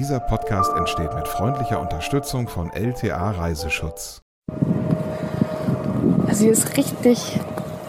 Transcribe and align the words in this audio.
Dieser 0.00 0.18
Podcast 0.18 0.72
entsteht 0.78 1.14
mit 1.14 1.28
freundlicher 1.28 1.78
Unterstützung 1.78 2.48
von 2.48 2.70
LTA 2.72 3.32
Reiseschutz. 3.32 4.22
Also 6.26 6.44
hier 6.44 6.52
ist 6.52 6.78
richtig 6.78 7.38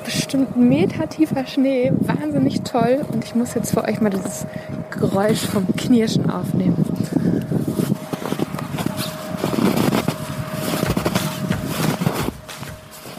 bestimmt 0.03 0.57
metertiefer 0.57 1.45
Schnee, 1.45 1.93
wahnsinnig 2.01 2.63
toll 2.63 3.05
und 3.13 3.23
ich 3.23 3.33
muss 3.33 3.53
jetzt 3.53 3.71
für 3.71 3.85
euch 3.85 4.01
mal 4.01 4.09
dieses 4.09 4.45
Geräusch 4.89 5.39
vom 5.39 5.65
Knirschen 5.77 6.29
aufnehmen. 6.29 6.83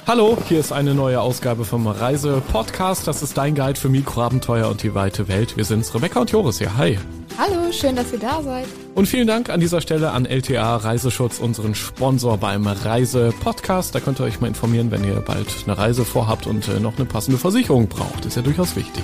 Hallo, 0.07 0.37
hier 0.49 0.61
ist 0.61 0.73
eine 0.73 0.93
neue 0.93 1.19
Ausgabe 1.23 1.65
vom 1.65 1.87
Reise-Podcast. 1.87 3.09
Das 3.09 3.23
ist 3.23 3.39
dein 3.39 3.55
Guide 3.55 3.81
für 3.81 3.89
Mikroabenteuer 3.89 4.69
und 4.69 4.83
die 4.83 4.95
weite 4.95 5.29
Welt. 5.29 5.57
Wir 5.57 5.65
sind's, 5.65 5.95
Rebecca 5.95 6.21
und 6.21 6.31
Joris 6.31 6.59
hier. 6.59 6.77
Hi. 6.77 6.99
Hallo, 7.39 7.73
schön, 7.73 7.97
dass 7.97 8.13
ihr 8.13 8.19
da 8.19 8.43
seid. 8.43 8.67
Und 8.95 9.07
vielen 9.07 9.27
Dank 9.27 9.49
an 9.49 9.59
dieser 9.59 9.81
Stelle 9.81 10.11
an 10.13 10.27
LTA 10.27 10.77
Reiseschutz, 10.77 11.39
unseren 11.39 11.75
Sponsor 11.75 12.37
beim 12.37 12.67
Reise-Podcast. 12.67 13.95
Da 13.95 14.01
könnt 14.01 14.21
ihr 14.21 14.25
euch 14.25 14.41
mal 14.41 14.49
informieren, 14.49 14.91
wenn 14.91 15.03
ihr 15.05 15.21
bald 15.21 15.49
eine 15.67 15.79
Reise 15.79 16.05
vorhabt 16.05 16.47
und 16.47 16.69
äh, 16.69 16.79
noch 16.79 16.97
eine 16.97 17.07
passende 17.07 17.39
Versicherung 17.39 17.89
braucht. 17.89 18.27
Ist 18.27 18.37
ja 18.37 18.43
durchaus 18.43 18.77
wichtig. 18.77 19.03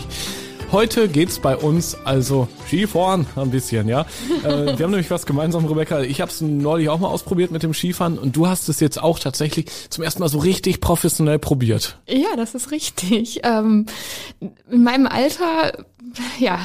Heute 0.70 1.08
geht's 1.08 1.38
bei 1.38 1.56
uns 1.56 1.96
also 2.04 2.46
Skifahren 2.66 3.26
ein 3.36 3.50
bisschen, 3.50 3.88
ja. 3.88 4.02
äh, 4.44 4.76
wir 4.78 4.84
haben 4.84 4.90
nämlich 4.90 5.10
was 5.10 5.24
gemeinsam, 5.24 5.64
Rebecca. 5.64 6.02
Ich 6.02 6.20
habe 6.20 6.30
es 6.30 6.42
neulich 6.42 6.90
auch 6.90 6.98
mal 6.98 7.08
ausprobiert 7.08 7.50
mit 7.50 7.62
dem 7.62 7.72
Skifahren 7.72 8.18
und 8.18 8.36
du 8.36 8.46
hast 8.46 8.68
es 8.68 8.78
jetzt 8.78 9.02
auch 9.02 9.18
tatsächlich 9.18 9.66
zum 9.88 10.04
ersten 10.04 10.20
Mal 10.20 10.28
so 10.28 10.38
richtig 10.38 10.82
professionell 10.82 11.38
probiert. 11.38 11.98
Ja, 12.06 12.36
das 12.36 12.54
ist 12.54 12.70
richtig. 12.70 13.40
Ähm, 13.44 13.86
in 14.70 14.82
meinem 14.82 15.06
Alter, 15.06 15.72
ja, 16.38 16.60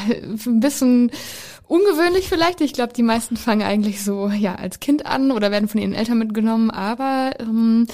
ein 0.45 0.59
bisschen 0.59 1.09
ungewöhnlich 1.65 2.27
vielleicht. 2.27 2.59
Ich 2.59 2.73
glaube, 2.73 2.91
die 2.91 3.03
meisten 3.03 3.37
fangen 3.37 3.63
eigentlich 3.63 4.03
so 4.03 4.27
ja 4.27 4.55
als 4.55 4.81
Kind 4.81 5.05
an 5.05 5.31
oder 5.31 5.49
werden 5.49 5.69
von 5.69 5.79
ihren 5.79 5.93
Eltern 5.93 6.17
mitgenommen. 6.17 6.71
Aber 6.71 7.31
ähm, 7.39 7.87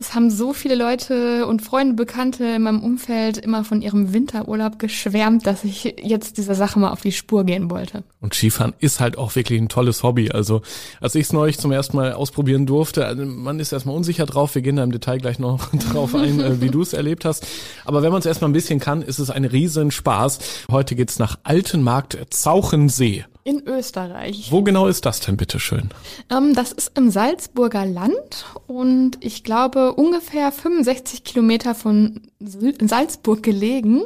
es 0.00 0.14
haben 0.14 0.30
so 0.30 0.52
viele 0.52 0.74
Leute 0.74 1.46
und 1.46 1.62
Freunde, 1.62 1.94
Bekannte 1.94 2.44
in 2.44 2.62
meinem 2.62 2.82
Umfeld 2.82 3.38
immer 3.38 3.64
von 3.64 3.82
ihrem 3.82 4.12
Winterurlaub 4.12 4.78
geschwärmt, 4.78 5.46
dass 5.46 5.64
ich 5.64 5.94
jetzt 6.02 6.38
dieser 6.38 6.54
Sache 6.54 6.78
mal 6.78 6.90
auf 6.90 7.00
die 7.00 7.12
Spur 7.12 7.44
gehen 7.44 7.70
wollte. 7.70 8.04
Und 8.20 8.34
Skifahren 8.34 8.74
ist 8.78 9.00
halt 9.00 9.18
auch 9.18 9.34
wirklich 9.34 9.60
ein 9.60 9.68
tolles 9.68 10.02
Hobby. 10.02 10.30
Also 10.30 10.62
als 11.00 11.14
ich 11.14 11.24
es 11.24 11.32
neulich 11.32 11.58
zum 11.58 11.72
ersten 11.72 11.96
Mal 11.96 12.12
ausprobieren 12.12 12.66
durfte, 12.66 13.06
also 13.06 13.24
man 13.24 13.60
ist 13.60 13.72
erstmal 13.72 13.96
unsicher 13.96 14.26
drauf. 14.26 14.54
Wir 14.54 14.62
gehen 14.62 14.76
da 14.76 14.84
im 14.84 14.92
Detail 14.92 15.18
gleich 15.18 15.38
noch 15.38 15.70
drauf 15.92 16.14
ein, 16.14 16.40
äh, 16.40 16.60
wie 16.60 16.70
du 16.70 16.82
es 16.82 16.92
erlebt 16.92 17.24
hast. 17.24 17.46
Aber 17.84 18.02
wenn 18.02 18.12
man 18.12 18.20
es 18.20 18.26
erstmal 18.26 18.50
ein 18.50 18.54
bisschen 18.54 18.80
kann, 18.80 19.02
ist 19.02 19.18
es 19.18 19.30
ein 19.30 19.44
Riesenspaß. 19.44 20.38
Heute 20.70 20.94
geht's 20.94 21.18
nach 21.18 21.38
Altenmarkt 21.42 22.18
Zauchensee. 22.30 23.24
In 23.44 23.66
Österreich. 23.66 24.52
Wo 24.52 24.62
genau 24.62 24.86
ist 24.86 25.04
das 25.04 25.18
denn, 25.18 25.36
bitteschön? 25.36 25.90
Ähm, 26.30 26.54
das 26.54 26.70
ist 26.70 26.96
im 26.96 27.10
Salzburger 27.10 27.84
Land 27.84 28.46
und 28.68 29.18
ich 29.20 29.42
glaube 29.42 29.94
ungefähr 29.94 30.52
65 30.52 31.24
Kilometer 31.24 31.74
von 31.74 32.20
Salzburg 32.40 33.42
gelegen. 33.42 34.02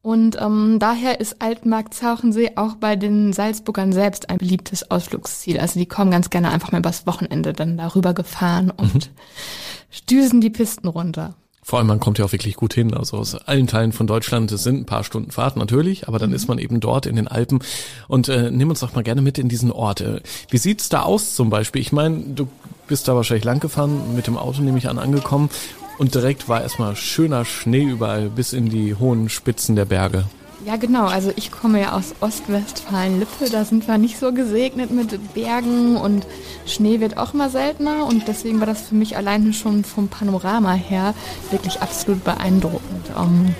Und 0.00 0.40
ähm, 0.40 0.78
daher 0.78 1.20
ist 1.20 1.42
Altmarkt-Zauchensee 1.42 2.52
auch 2.54 2.76
bei 2.76 2.94
den 2.94 3.32
Salzburgern 3.32 3.92
selbst 3.92 4.30
ein 4.30 4.38
beliebtes 4.38 4.90
Ausflugsziel. 4.90 5.58
Also 5.58 5.80
die 5.80 5.86
kommen 5.86 6.12
ganz 6.12 6.30
gerne 6.30 6.50
einfach 6.50 6.70
mal 6.70 6.78
übers 6.78 7.06
Wochenende 7.06 7.52
dann 7.52 7.76
darüber 7.76 8.14
gefahren 8.14 8.70
und 8.70 8.94
mhm. 8.94 10.06
düsen 10.08 10.40
die 10.40 10.50
Pisten 10.50 10.86
runter. 10.86 11.34
Vor 11.68 11.78
allem, 11.78 11.88
man 11.88 12.00
kommt 12.00 12.16
ja 12.16 12.24
auch 12.24 12.32
wirklich 12.32 12.56
gut 12.56 12.72
hin. 12.72 12.94
Also 12.94 13.18
aus 13.18 13.34
allen 13.34 13.66
Teilen 13.66 13.92
von 13.92 14.06
Deutschland, 14.06 14.50
es 14.52 14.62
sind 14.62 14.80
ein 14.80 14.84
paar 14.86 15.04
Stunden 15.04 15.32
Fahrt 15.32 15.58
natürlich, 15.58 16.08
aber 16.08 16.18
dann 16.18 16.30
mhm. 16.30 16.36
ist 16.36 16.48
man 16.48 16.58
eben 16.58 16.80
dort 16.80 17.04
in 17.04 17.14
den 17.14 17.28
Alpen. 17.28 17.58
Und 18.06 18.30
äh, 18.30 18.50
nimm 18.50 18.70
uns 18.70 18.80
doch 18.80 18.94
mal 18.94 19.04
gerne 19.04 19.20
mit 19.20 19.36
in 19.36 19.50
diesen 19.50 19.70
Ort. 19.70 20.00
Äh, 20.00 20.22
wie 20.48 20.56
sieht's 20.56 20.88
da 20.88 21.02
aus 21.02 21.34
zum 21.34 21.50
Beispiel? 21.50 21.82
Ich 21.82 21.92
meine, 21.92 22.20
du 22.20 22.48
bist 22.86 23.06
da 23.06 23.14
wahrscheinlich 23.14 23.44
lang 23.44 23.60
gefahren, 23.60 24.16
mit 24.16 24.26
dem 24.26 24.38
Auto 24.38 24.62
nehme 24.62 24.78
ich 24.78 24.88
an, 24.88 24.98
angekommen. 24.98 25.50
Und 25.98 26.14
direkt 26.14 26.48
war 26.48 26.62
erstmal 26.62 26.96
schöner 26.96 27.44
Schnee 27.44 27.82
überall 27.82 28.30
bis 28.30 28.54
in 28.54 28.70
die 28.70 28.94
hohen 28.94 29.28
Spitzen 29.28 29.76
der 29.76 29.84
Berge. 29.84 30.24
Ja, 30.68 30.76
genau. 30.76 31.06
Also 31.06 31.32
ich 31.34 31.50
komme 31.50 31.80
ja 31.80 31.92
aus 31.92 32.14
Ostwestfalen-Lippe. 32.20 33.48
Da 33.50 33.64
sind 33.64 33.88
wir 33.88 33.96
nicht 33.96 34.18
so 34.18 34.34
gesegnet 34.34 34.90
mit 34.90 35.32
Bergen 35.32 35.96
und 35.96 36.26
Schnee 36.66 37.00
wird 37.00 37.16
auch 37.16 37.32
immer 37.32 37.48
seltener. 37.48 38.04
Und 38.04 38.28
deswegen 38.28 38.60
war 38.60 38.66
das 38.66 38.82
für 38.82 38.94
mich 38.94 39.16
alleine 39.16 39.54
schon 39.54 39.82
vom 39.82 40.08
Panorama 40.08 40.74
her 40.74 41.14
wirklich 41.50 41.80
absolut 41.80 42.22
beeindruckend. 42.22 43.06
Um, 43.16 43.54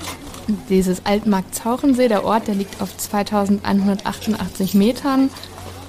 ähm, 0.49 0.59
dieses 0.69 1.07
Altmarkt-Zauchensee, 1.07 2.09
der 2.09 2.27
Ort, 2.27 2.47
der 2.47 2.57
liegt 2.57 2.83
auf 2.83 2.95
2188 2.95 4.75
Metern 4.75 5.31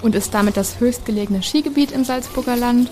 und 0.01 0.16
ist 0.16 0.34
damit 0.34 0.56
das 0.56 0.80
höchstgelegene 0.80 1.44
Skigebiet 1.44 1.91
im 1.91 2.06
Salzburger 2.06 2.56
Land. 2.56 2.90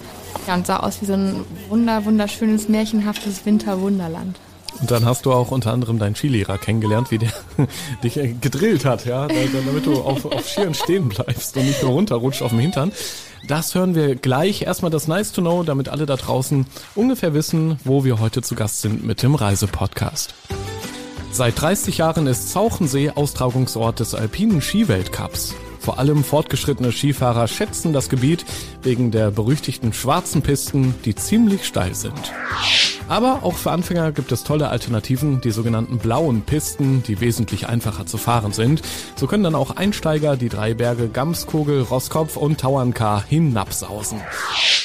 Ja, 0.50 0.56
und 0.56 0.68
sah 0.68 0.82
aus 0.82 1.02
wie 1.02 1.06
so 1.06 1.14
ein 1.14 1.46
wunder, 1.70 2.04
wunderschönes, 2.04 2.68
märchenhaftes 2.68 3.46
Winterwunderland. 3.46 4.38
Und 4.80 4.92
dann 4.92 5.06
hast 5.06 5.26
du 5.26 5.34
auch 5.34 5.52
unter 5.52 5.74
anderem 5.74 5.98
deinen 5.98 6.16
Skilehrer 6.16 6.58
kennengelernt, 6.58 7.12
wie 7.12 7.18
der 7.18 7.34
dich 8.04 8.16
gedrillt 8.42 8.86
hat, 8.86 9.06
ja, 9.06 9.28
damit 9.28 9.86
du 9.86 10.02
auf, 10.02 10.26
auf 10.26 10.48
Skiern 10.48 10.74
stehen 10.74 11.10
bleibst 11.10 11.58
und 11.58 11.66
nicht 11.66 11.82
nur 11.82 11.92
runterrutscht 11.92 12.42
auf 12.42 12.52
dem 12.52 12.60
Hintern. 12.60 12.92
Das 13.48 13.76
hören 13.76 13.96
wir 13.96 14.16
gleich. 14.16 14.64
Erstmal 14.64 14.92
das 14.92 15.08
Nice 15.08 15.32
to 15.32 15.42
Know, 15.42 15.64
damit 15.64 15.90
alle 15.90 16.06
da 16.06 16.16
draußen 16.16 16.66
ungefähr 16.96 17.34
wissen, 17.34 17.80
wo 17.84 18.04
wir 18.04 18.20
heute 18.20 18.42
zu 18.42 18.56
Gast 18.56 18.82
sind 18.82 19.06
mit 19.06 19.24
dem 19.24 19.36
Reisepodcast. 19.36 20.34
Seit 21.32 21.62
30 21.62 22.00
Jahren 22.00 22.28
ist 22.28 22.52
Zauchensee 22.52 23.12
Austragungsort 23.12 24.00
des 24.00 24.16
alpinen 24.16 24.62
Skiweltcups. 24.62 25.56
Vor 25.88 26.00
allem 26.00 26.26
fortgeschrittene 26.26 26.92
Skifahrer 26.92 27.48
schätzen 27.48 27.94
das 27.94 28.10
Gebiet 28.10 28.44
wegen 28.82 29.10
der 29.10 29.32
berüchtigten 29.32 29.94
schwarzen 29.94 30.42
Pisten, 30.42 30.94
die 31.06 31.16
ziemlich 31.16 31.66
steil 31.66 31.96
sind. 31.96 32.34
Aber 33.08 33.40
auch 33.44 33.54
für 33.54 33.72
Anfänger 33.72 34.12
gibt 34.12 34.34
es 34.34 34.44
tolle 34.44 34.68
Alternativen, 34.68 35.40
die 35.40 35.52
sogenannten 35.52 35.98
blauen 35.98 36.42
Pisten, 36.42 37.04
die 37.04 37.22
wesentlich 37.22 37.70
einfacher 37.70 38.06
zu 38.06 38.18
fahren 38.18 38.52
sind. 38.52 38.82
So 39.16 39.28
können 39.28 39.46
dann 39.46 39.56
auch 39.56 39.78
Einsteiger 39.78 40.36
die 40.36 40.50
drei 40.50 40.74
Berge 40.74 41.08
Gamskogel, 41.08 41.84
Rosskopf 41.84 42.36
und 42.36 42.60
Tauernkar 42.60 43.24
hinabsausen. 43.26 44.20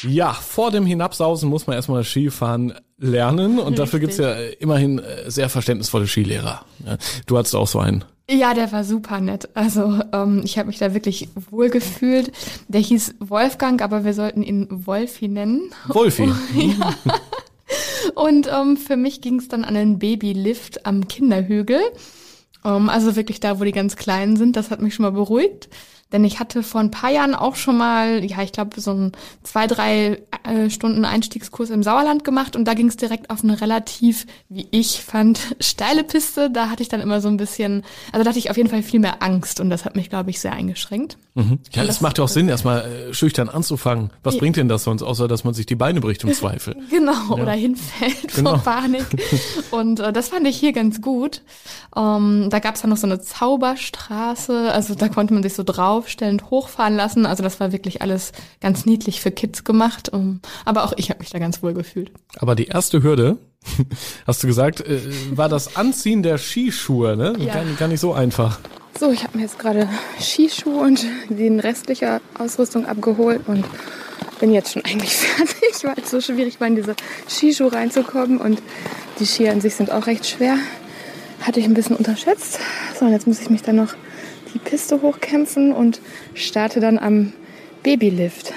Ja, 0.05 0.33
vor 0.33 0.71
dem 0.71 0.87
Hinabsausen 0.87 1.49
muss 1.51 1.67
man 1.67 1.75
erstmal 1.75 2.05
Skifahren 2.05 2.75
lernen 2.97 3.59
und 3.59 3.71
Richtig. 3.71 3.77
dafür 3.77 3.99
gibt's 3.99 4.19
ja 4.19 4.35
immerhin 4.61 5.01
äh, 5.01 5.29
sehr 5.29 5.49
verständnisvolle 5.49 6.07
Skilehrer. 6.07 6.65
Du 7.27 7.37
hattest 7.37 7.57
auch 7.57 7.67
so 7.67 7.81
einen. 7.81 8.05
Ja, 8.31 8.55
der 8.55 8.71
war 8.73 8.85
super 8.85 9.21
nett. 9.21 9.49
Also 9.55 10.01
ähm, 10.13 10.43
ich 10.45 10.59
habe 10.59 10.69
mich 10.69 10.79
da 10.79 10.95
wirklich 10.95 11.29
wohl 11.51 11.71
gefühlt. 11.71 12.33
Der 12.69 12.81
hieß 12.81 13.17
Wolfgang, 13.19 13.83
aber 13.83 14.05
wir 14.05 14.15
sollten 14.15 14.43
ihn 14.43 14.69
Wolfi 14.71 15.29
nennen. 15.29 15.73
Wolfi. 15.89 16.25
ja. 16.55 16.95
Und 18.15 18.49
ähm, 18.53 18.77
für 18.77 18.97
mich 18.97 19.21
ging 19.21 19.39
es 19.39 19.49
dann 19.49 19.65
an 19.65 19.75
den 19.75 19.99
Babylift 19.99 20.87
am 20.87 21.09
Kinderhügel. 21.09 21.81
Ähm, 22.65 22.89
also 22.89 23.17
wirklich 23.17 23.41
da, 23.41 23.59
wo 23.61 23.65
die 23.65 23.73
ganz 23.73 23.97
Kleinen 23.97 24.37
sind. 24.37 24.57
Das 24.57 24.71
hat 24.71 24.81
mich 24.81 24.95
schon 24.95 25.05
mal 25.05 25.13
beruhigt. 25.13 25.69
Denn 26.13 26.25
ich 26.25 26.41
hatte 26.41 26.63
vor 26.63 26.81
ein 26.81 26.91
paar 26.91 27.11
Jahren 27.11 27.35
auch 27.35 27.57
schon 27.57 27.77
mal, 27.77 28.25
ja, 28.25 28.43
ich 28.43 28.53
glaube, 28.53 28.81
so 28.81 28.93
ein 28.93 29.13
zwei, 29.43 29.67
drei 29.67 30.23
äh, 30.45 30.71
Stunden 30.71 31.05
Einstiegskurs 31.05 31.71
im 31.71 31.83
Sauerland 31.83 32.25
gemacht 32.25 32.57
und 32.57 32.67
da 32.67 32.75
ging 32.75 32.89
es 32.89 32.97
direkt 32.97 33.31
auf 33.31 33.43
eine 33.43 33.61
relativ, 33.61 34.27
wie 34.49 34.69
ich 34.71 35.01
fand, 35.01 35.41
steile 35.61 36.05
Piste. 36.05 36.51
Da 36.51 36.69
hatte 36.69 36.83
ich 36.83 36.89
dann 36.89 37.01
immer 37.01 37.21
so 37.21 37.29
ein 37.29 37.37
bisschen, 37.37 37.83
also 38.13 38.25
da 38.25 38.31
hatte 38.31 38.39
ich 38.39 38.51
auf 38.51 38.57
jeden 38.57 38.69
Fall 38.69 38.83
viel 38.83 39.01
mehr 39.01 39.23
Angst 39.23 39.61
und 39.61 39.71
das 39.71 39.85
hat 39.85 39.97
mich, 39.97 40.11
glaube 40.11 40.31
ich, 40.31 40.41
sehr 40.41 40.53
eingeschränkt. 40.53 41.17
Mhm. 41.35 41.61
Ja, 41.73 41.83
das, 41.83 41.87
das, 41.87 42.01
macht 42.03 42.19
ja 42.19 42.25
auch 42.25 42.29
Sinn, 42.29 42.49
erstmal 42.49 42.81
äh, 42.83 43.15
schüchtern 43.15 43.49
anzufangen. 43.49 44.11
Was 44.23 44.35
ja. 44.35 44.41
bringt 44.41 44.57
denn 44.57 44.69
das 44.69 44.85
sonst, 44.85 45.03
außer 45.03 45.29
dass 45.29 45.45
man 45.45 45.55
sich 45.55 45.65
die 45.65 45.77
Beine 45.77 46.01
bricht 46.01 46.25
im 46.25 46.33
Zweifel? 46.35 46.77
genau, 46.91 47.37
ja. 47.37 47.43
oder 47.43 47.53
hinfällt 47.53 48.35
genau. 48.35 48.59
vor 48.59 48.75
Panik. 48.75 49.07
und 49.71 50.01
äh, 50.01 50.13
das 50.13 50.29
fand 50.29 50.47
ich 50.47 50.59
hier 50.59 50.73
ganz 50.73 51.01
gut. 51.01 51.43
Ähm, 51.97 52.49
da 52.51 52.59
gab 52.59 52.75
es 52.75 52.83
dann 52.83 52.91
noch 52.91 52.97
so 52.99 53.07
eine 53.07 53.21
Zauberstraße, 53.21 54.73
also 54.73 54.95
da 54.95 55.09
konnte 55.09 55.33
man 55.33 55.43
sich 55.43 55.55
so 55.55 55.63
drauf 55.63 56.02
aufstellend 56.03 56.51
hochfahren 56.51 56.97
lassen. 56.97 57.27
Also 57.27 57.43
das 57.43 57.61
war 57.61 57.73
wirklich 57.73 58.03
alles 58.03 58.33
ganz 58.61 58.87
niedlich 58.87 59.21
für 59.21 59.31
Kids 59.31 59.65
gemacht. 59.65 60.11
Aber 60.65 60.85
auch 60.85 60.93
ich 60.97 61.11
habe 61.11 61.21
mich 61.21 61.31
da 61.31 61.39
ganz 61.39 61.63
wohl 61.63 61.75
gefühlt. 61.75 62.11
Aber 62.37 62.55
die 62.55 62.67
erste 62.67 63.03
Hürde, 63.03 63.39
hast 64.27 64.43
du 64.43 64.47
gesagt, 64.49 64.81
äh, 64.81 65.01
war 65.31 65.49
das 65.49 65.77
Anziehen 65.77 66.23
der 66.23 66.39
Skischuhe, 66.39 67.17
ne? 67.17 67.35
Ja. 67.39 67.55
Gar, 67.55 67.65
gar 67.79 67.89
nicht 67.89 68.01
so 68.01 68.13
einfach. 68.13 68.59
So, 68.99 69.11
ich 69.11 69.23
habe 69.25 69.39
mir 69.39 69.45
jetzt 69.45 69.59
gerade 69.59 69.89
Skischuhe 70.21 70.81
und 70.81 71.05
die 71.31 71.49
restliche 71.49 72.21
Ausrüstung 72.39 72.85
abgeholt 72.87 73.43
und 73.47 73.65
bin 74.41 74.53
jetzt 74.53 74.73
schon 74.73 74.85
eigentlich 74.85 75.15
fertig, 75.17 75.85
weil 75.85 75.95
es 76.03 76.11
so 76.11 76.21
schwierig 76.21 76.61
war, 76.61 76.67
in 76.67 76.77
diese 76.77 76.97
Skischuhe 77.29 77.73
reinzukommen 77.73 78.39
und 78.39 78.61
die 79.19 79.27
Skier 79.27 79.53
an 79.53 79.61
sich 79.61 79.77
sind 79.77 79.91
auch 79.91 80.07
recht 80.07 80.27
schwer. 80.27 80.57
Hatte 81.41 81.61
ich 81.61 81.67
ein 81.67 81.75
bisschen 81.75 81.97
unterschätzt. 81.97 82.59
So, 82.99 83.07
und 83.07 83.13
jetzt 83.13 83.27
muss 83.27 83.41
ich 83.41 83.51
mich 83.51 83.63
dann 83.63 83.77
noch 83.77 83.95
die 84.55 84.59
Piste 84.59 85.03
hochkämpfen 85.03 85.73
und 85.73 86.01
starte 86.35 86.81
dann 86.81 86.99
am 86.99 87.33
Babylift. 87.83 88.53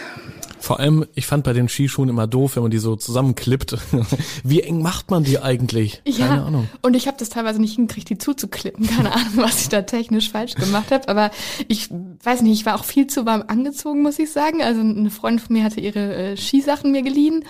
Vor 0.59 0.79
allem, 0.79 1.05
ich 1.13 1.27
fand 1.27 1.43
bei 1.43 1.53
den 1.53 1.69
Skischuhen 1.69 2.09
immer 2.09 2.25
doof, 2.25 2.55
wenn 2.55 2.63
man 2.63 2.71
die 2.71 2.79
so 2.79 2.95
zusammenklippt. 2.95 3.77
Wie 4.43 4.61
eng 4.61 4.81
macht 4.81 5.11
man 5.11 5.23
die 5.23 5.37
eigentlich? 5.37 6.01
Ja, 6.07 6.27
Keine 6.27 6.43
Ahnung. 6.43 6.67
und 6.81 6.95
ich 6.95 7.05
habe 7.05 7.17
das 7.19 7.29
teilweise 7.29 7.61
nicht 7.61 7.75
hingekriegt, 7.75 8.09
die 8.09 8.17
zuzuklippen. 8.17 8.87
Keine 8.87 9.13
Ahnung, 9.13 9.27
was 9.35 9.61
ich 9.61 9.69
da 9.69 9.83
technisch 9.83 10.31
falsch 10.31 10.55
gemacht 10.55 10.89
habe. 10.91 11.07
Aber 11.07 11.29
ich 11.67 11.89
weiß 12.23 12.41
nicht, 12.41 12.59
ich 12.59 12.65
war 12.65 12.73
auch 12.79 12.83
viel 12.83 13.05
zu 13.05 13.27
warm 13.27 13.43
angezogen, 13.47 14.01
muss 14.01 14.17
ich 14.17 14.31
sagen. 14.31 14.63
Also 14.63 14.81
eine 14.81 15.11
Freundin 15.11 15.45
von 15.45 15.55
mir 15.55 15.63
hatte 15.63 15.81
ihre 15.81 16.31
äh, 16.31 16.35
Skisachen 16.37 16.91
mir 16.91 17.03
geliehen. 17.03 17.45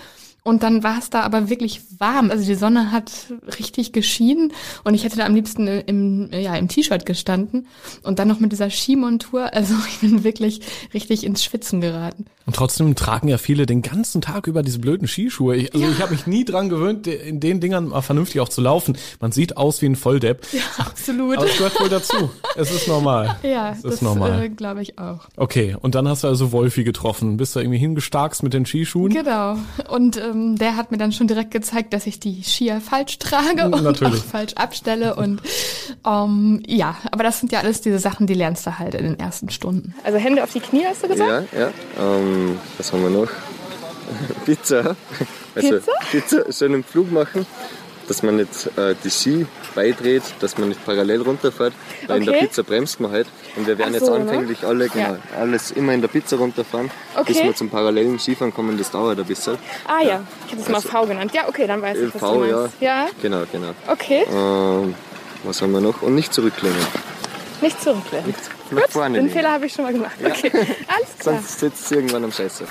Und 0.46 0.62
dann 0.62 0.84
war 0.84 0.96
es 1.00 1.10
da 1.10 1.22
aber 1.22 1.50
wirklich 1.50 1.80
warm. 1.98 2.30
Also 2.30 2.46
die 2.46 2.54
Sonne 2.54 2.92
hat 2.92 3.10
richtig 3.58 3.90
geschienen 3.90 4.52
und 4.84 4.94
ich 4.94 5.02
hätte 5.02 5.16
da 5.16 5.26
am 5.26 5.34
liebsten 5.34 5.66
im, 5.66 6.30
ja, 6.32 6.54
im 6.54 6.68
T-Shirt 6.68 7.04
gestanden 7.04 7.66
und 8.04 8.20
dann 8.20 8.28
noch 8.28 8.38
mit 8.38 8.52
dieser 8.52 8.70
Skimontur. 8.70 9.52
Also 9.52 9.74
ich 9.88 9.98
bin 9.98 10.22
wirklich 10.22 10.60
richtig 10.94 11.24
ins 11.24 11.42
Schwitzen 11.42 11.80
geraten. 11.80 12.26
Und 12.46 12.54
trotzdem 12.54 12.94
tragen 12.94 13.26
ja 13.26 13.38
viele 13.38 13.66
den 13.66 13.82
ganzen 13.82 14.20
Tag 14.20 14.46
über 14.46 14.62
diese 14.62 14.78
blöden 14.78 15.08
Skischuhe. 15.08 15.56
Ich, 15.56 15.74
also 15.74 15.84
Ja. 15.84 15.90
ich 15.90 16.00
habe 16.00 16.12
mich 16.12 16.28
nie 16.28 16.44
dran 16.44 16.68
gewöhnt, 16.68 17.08
in 17.08 17.40
den 17.40 17.58
Dingern 17.58 17.88
mal 17.88 18.02
vernünftig 18.02 18.40
auch 18.40 18.48
zu 18.48 18.60
laufen. 18.60 18.96
Man 19.18 19.32
sieht 19.32 19.56
aus 19.56 19.82
wie 19.82 19.86
ein 19.86 19.96
Volldepp. 19.96 20.46
Ja, 20.52 20.60
absolut. 20.78 21.38
Aber 21.38 21.46
es 21.46 21.56
gehört 21.56 21.80
wohl 21.80 21.88
dazu. 21.88 22.30
Es 22.58 22.70
ist 22.70 22.88
normal. 22.88 23.36
ja, 23.42 23.72
es 23.72 23.82
das 23.82 23.94
ist 23.96 24.02
normal. 24.02 24.44
Äh, 24.44 24.48
glaube 24.48 24.80
ich 24.80 24.98
auch. 24.98 25.26
Okay, 25.36 25.76
und 25.78 25.94
dann 25.94 26.08
hast 26.08 26.24
du 26.24 26.28
also 26.28 26.52
Wolfi 26.52 26.84
getroffen. 26.84 27.36
Bist 27.36 27.54
du 27.54 27.60
irgendwie 27.60 27.76
hingestarkst 27.78 28.42
mit 28.42 28.54
den 28.54 28.64
Skischuhen? 28.64 29.12
Genau. 29.12 29.58
Und 29.90 30.16
ähm, 30.16 30.35
der 30.56 30.76
hat 30.76 30.90
mir 30.90 30.98
dann 30.98 31.12
schon 31.12 31.26
direkt 31.26 31.50
gezeigt, 31.50 31.92
dass 31.92 32.06
ich 32.06 32.20
die 32.20 32.42
Skier 32.42 32.80
falsch 32.80 33.18
trage 33.18 33.64
und 33.64 33.82
Natürlich. 33.82 34.20
auch 34.20 34.24
falsch 34.24 34.54
abstelle. 34.54 35.14
Und 35.16 35.40
ähm, 36.06 36.62
ja, 36.66 36.96
aber 37.10 37.24
das 37.24 37.40
sind 37.40 37.52
ja 37.52 37.60
alles 37.60 37.80
diese 37.80 37.98
Sachen, 37.98 38.26
die 38.26 38.34
lernst 38.34 38.66
du 38.66 38.78
halt 38.78 38.94
in 38.94 39.04
den 39.04 39.18
ersten 39.18 39.50
Stunden. 39.50 39.94
Also 40.04 40.18
Hände 40.18 40.42
auf 40.42 40.52
die 40.52 40.60
Knie, 40.60 40.84
hast 40.86 41.02
du 41.02 41.08
gesagt? 41.08 41.52
Ja, 41.52 41.60
ja. 41.60 41.70
Ähm, 41.98 42.58
was 42.78 42.92
haben 42.92 43.02
wir 43.02 43.10
noch? 43.10 43.28
Pizza. 44.44 44.96
Also 45.54 45.68
Pizza? 45.68 45.92
Pizza 46.10 46.52
schön 46.52 46.74
im 46.74 46.84
Flug 46.84 47.10
machen, 47.10 47.46
dass 48.08 48.22
man 48.22 48.36
nicht 48.36 48.66
äh, 48.76 48.94
die 49.04 49.10
Ski 49.10 49.46
beidreht, 49.74 50.22
dass 50.40 50.56
man 50.58 50.68
nicht 50.68 50.84
parallel 50.84 51.22
runterfährt, 51.22 51.72
weil 52.06 52.18
in 52.20 52.26
der 52.26 52.34
Okay. 52.36 52.46
Pizza 52.46 52.62
bremst 52.62 53.00
man 53.00 53.10
halt. 53.10 53.26
Und 53.56 53.66
wir 53.66 53.76
werden 53.78 53.90
Ach 53.90 53.94
jetzt 53.94 54.06
so, 54.06 54.14
ne? 54.14 54.20
anfänglich 54.20 54.64
alle 54.64 54.88
genau, 54.88 55.10
Ja. 55.12 55.18
alles 55.38 55.70
immer 55.72 55.92
in 55.92 56.00
der 56.00 56.08
Pizza 56.08 56.36
runterfahren, 56.36 56.90
bis 57.26 57.36
Okay. 57.36 57.46
wir 57.48 57.54
zum 57.54 57.68
parallelen 57.70 58.18
Skifahren 58.18 58.52
kommen. 58.54 58.76
Das 58.78 58.90
dauert 58.90 59.18
ein 59.18 59.24
bisschen. 59.24 59.58
Ah 59.86 60.02
ja, 60.02 60.22
ich 60.46 60.52
hätte 60.52 60.62
es 60.62 60.68
mal 60.68 60.80
V 60.80 61.06
genannt. 61.06 61.32
Ja, 61.34 61.48
okay, 61.48 61.66
dann 61.66 61.82
weiß 61.82 61.98
ich, 61.98 62.06
was 62.06 62.12
du 62.12 62.18
V, 62.18 62.44
ja. 62.44 62.56
meinst. 62.56 62.74
Ja, 62.80 63.06
Genau, 63.22 63.42
genau. 63.50 63.68
okay. 63.88 64.24
Ähm, 64.32 64.94
was 65.44 65.60
haben 65.62 65.72
wir 65.72 65.80
noch? 65.80 66.02
Und 66.02 66.14
nicht 66.14 66.32
zurücklehnen. 66.32 66.76
Nicht 67.60 67.80
zurücklehnen. 67.82 68.26
Nicht 68.26 68.38
nach 68.70 68.88
vorne 68.90 69.14
Den 69.18 69.24
lehnen. 69.26 69.36
Fehler 69.36 69.52
habe 69.52 69.66
ich 69.66 69.72
schon 69.72 69.84
mal 69.84 69.92
gemacht. 69.92 70.16
Okay, 70.24 70.50
alles 70.52 71.18
klar. 71.18 71.34
Sonst 71.36 71.60
sitzt 71.60 71.84
es 71.86 71.90
irgendwann 71.92 72.24
am 72.24 72.32
Scheiße. 72.32 72.64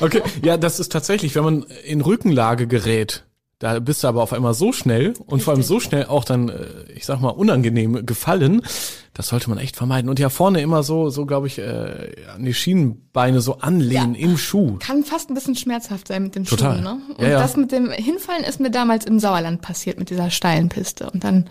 Okay, 0.00 0.22
ja, 0.44 0.56
das 0.56 0.78
ist 0.80 0.92
tatsächlich, 0.92 1.34
wenn 1.34 1.44
man 1.44 1.62
in 1.84 2.00
Rückenlage 2.00 2.66
gerät, 2.66 3.24
da 3.60 3.78
bist 3.78 4.02
du 4.02 4.08
aber 4.08 4.22
auf 4.22 4.32
einmal 4.32 4.54
so 4.54 4.72
schnell 4.72 5.12
und 5.26 5.42
vor 5.42 5.52
allem 5.54 5.62
so 5.62 5.78
schnell 5.80 6.06
auch 6.06 6.24
dann, 6.24 6.48
äh, 6.48 6.64
ich 6.96 7.04
sag 7.06 7.20
mal, 7.20 7.28
unangenehm 7.28 8.04
gefallen. 8.06 8.62
Das 9.14 9.28
sollte 9.28 9.48
man 9.50 9.58
echt 9.58 9.76
vermeiden. 9.76 10.08
Und 10.08 10.18
ja 10.18 10.30
vorne 10.30 10.60
immer 10.62 10.82
so, 10.82 11.10
so 11.10 11.26
glaube 11.26 11.46
ich, 11.46 11.58
äh, 11.58 12.10
an 12.34 12.42
die 12.44 12.54
Schienenbeine 12.54 13.40
so 13.42 13.58
anlehnen 13.58 14.14
Ja. 14.14 14.20
im 14.20 14.38
Schuh. 14.38 14.78
Kann 14.78 15.04
fast 15.04 15.30
ein 15.30 15.34
bisschen 15.34 15.56
schmerzhaft 15.56 16.08
sein 16.08 16.22
mit 16.22 16.34
den 16.36 16.44
Total. 16.46 16.72
Schuhen. 16.74 16.84
Ne? 16.84 17.00
Und 17.16 17.22
Ja, 17.22 17.28
ja. 17.32 17.38
das 17.40 17.54
mit 17.56 17.70
dem 17.70 17.90
Hinfallen 17.90 18.44
ist 18.44 18.60
mir 18.60 18.70
damals 18.70 19.04
im 19.04 19.18
Sauerland 19.20 19.60
passiert, 19.60 19.98
mit 19.98 20.08
dieser 20.10 20.30
steilen 20.30 20.68
Piste. 20.70 21.10
Und 21.10 21.22
dann, 21.22 21.50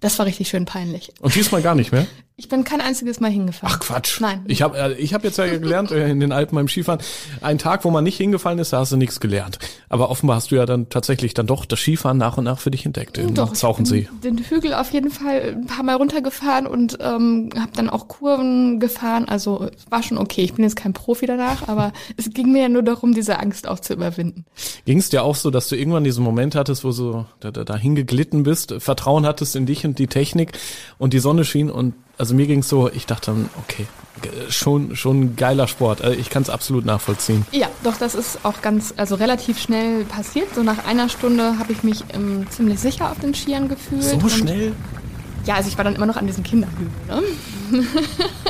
das 0.00 0.18
war 0.18 0.24
richtig 0.26 0.48
schön 0.48 0.64
peinlich. 0.64 1.12
Und 1.20 1.34
diesmal 1.34 1.60
gar 1.62 1.74
nicht 1.74 1.92
mehr. 1.92 2.06
Ich 2.36 2.48
bin 2.48 2.64
kein 2.64 2.80
einziges 2.80 3.20
Mal 3.20 3.30
hingefallen. 3.30 3.72
Ach 3.76 3.78
Quatsch. 3.78 4.20
Nein. 4.20 4.44
Ich 4.48 4.60
habe 4.60 4.76
äh, 4.76 4.94
ich 4.94 5.14
hab 5.14 5.22
jetzt 5.22 5.38
ja 5.38 5.46
gelernt 5.46 5.92
äh, 5.92 6.08
in 6.08 6.18
den 6.18 6.32
Alpen 6.32 6.56
beim 6.56 6.66
Skifahren, 6.66 7.00
ein 7.42 7.58
Tag, 7.58 7.84
wo 7.84 7.90
man 7.90 8.02
nicht 8.02 8.16
hingefallen 8.16 8.58
ist, 8.58 8.72
da 8.72 8.80
hast 8.80 8.90
du 8.90 8.96
nichts 8.96 9.20
gelernt. 9.20 9.60
Aber 9.88 10.10
offenbar 10.10 10.34
hast 10.36 10.50
du 10.50 10.56
ja 10.56 10.66
dann 10.66 10.88
tatsächlich 10.88 11.32
dann 11.34 11.46
doch 11.46 11.64
das 11.64 11.78
Skifahren 11.78 12.18
nach 12.18 12.36
und 12.36 12.42
nach 12.42 12.58
für 12.58 12.72
dich 12.72 12.86
entdeckt 12.86 13.18
in 13.18 13.36
Doch, 13.36 13.52
ich 13.52 13.58
Zauchensee. 13.60 14.08
den 14.24 14.38
Hügel 14.38 14.74
auf 14.74 14.92
jeden 14.92 15.12
Fall 15.12 15.54
ein 15.58 15.66
paar 15.66 15.84
Mal 15.84 15.94
runtergefahren 15.94 16.66
und 16.66 16.98
ähm, 17.00 17.50
habe 17.56 17.70
dann 17.76 17.88
auch 17.88 18.08
Kurven 18.08 18.80
gefahren. 18.80 19.26
Also 19.28 19.70
war 19.88 20.02
schon 20.02 20.18
okay. 20.18 20.42
Ich 20.42 20.54
bin 20.54 20.64
jetzt 20.64 20.74
kein 20.74 20.92
Profi 20.92 21.26
danach, 21.26 21.68
aber 21.68 21.92
es 22.16 22.30
ging 22.30 22.50
mir 22.50 22.62
ja 22.62 22.68
nur 22.68 22.82
darum, 22.82 23.14
diese 23.14 23.38
Angst 23.38 23.68
auch 23.68 23.78
zu 23.78 23.92
überwinden. 23.92 24.44
Ging 24.86 24.98
es 24.98 25.08
dir 25.08 25.22
auch 25.22 25.36
so, 25.36 25.52
dass 25.52 25.68
du 25.68 25.76
irgendwann 25.76 26.02
diesen 26.02 26.24
Moment 26.24 26.56
hattest, 26.56 26.82
wo 26.82 26.90
du 26.90 27.26
da, 27.38 27.52
da, 27.52 27.62
da 27.62 27.76
hingeglitten 27.76 28.42
bist, 28.42 28.74
Vertrauen 28.78 29.24
hattest 29.24 29.54
in 29.54 29.66
dich 29.66 29.86
und 29.86 30.00
die 30.00 30.08
Technik 30.08 30.50
und 30.98 31.12
die 31.12 31.20
Sonne 31.20 31.44
schien 31.44 31.70
und 31.70 31.94
also 32.18 32.34
mir 32.34 32.46
ging's 32.46 32.68
so, 32.68 32.90
ich 32.90 33.06
dachte 33.06 33.34
okay, 33.62 33.86
schon 34.48 34.96
schon 34.96 35.20
ein 35.20 35.36
geiler 35.36 35.66
Sport. 35.68 36.02
Also 36.02 36.18
ich 36.18 36.30
kann 36.30 36.42
es 36.42 36.50
absolut 36.50 36.84
nachvollziehen. 36.84 37.44
Ja, 37.52 37.68
doch, 37.82 37.96
das 37.96 38.14
ist 38.14 38.38
auch 38.44 38.62
ganz, 38.62 38.94
also 38.96 39.16
relativ 39.16 39.58
schnell 39.60 40.04
passiert. 40.04 40.54
So 40.54 40.62
nach 40.62 40.86
einer 40.86 41.08
Stunde 41.08 41.58
habe 41.58 41.72
ich 41.72 41.82
mich 41.82 42.04
ähm, 42.12 42.46
ziemlich 42.50 42.80
sicher 42.80 43.10
auf 43.10 43.18
den 43.20 43.34
Skiern 43.34 43.68
gefühlt. 43.68 44.02
So 44.02 44.28
schnell? 44.28 44.72
Ja, 45.44 45.56
also 45.56 45.68
ich 45.68 45.76
war 45.76 45.84
dann 45.84 45.94
immer 45.94 46.06
noch 46.06 46.16
an 46.16 46.26
diesen 46.26 46.42
Kinderhügeln. 46.42 46.90
Ne? 47.06 47.22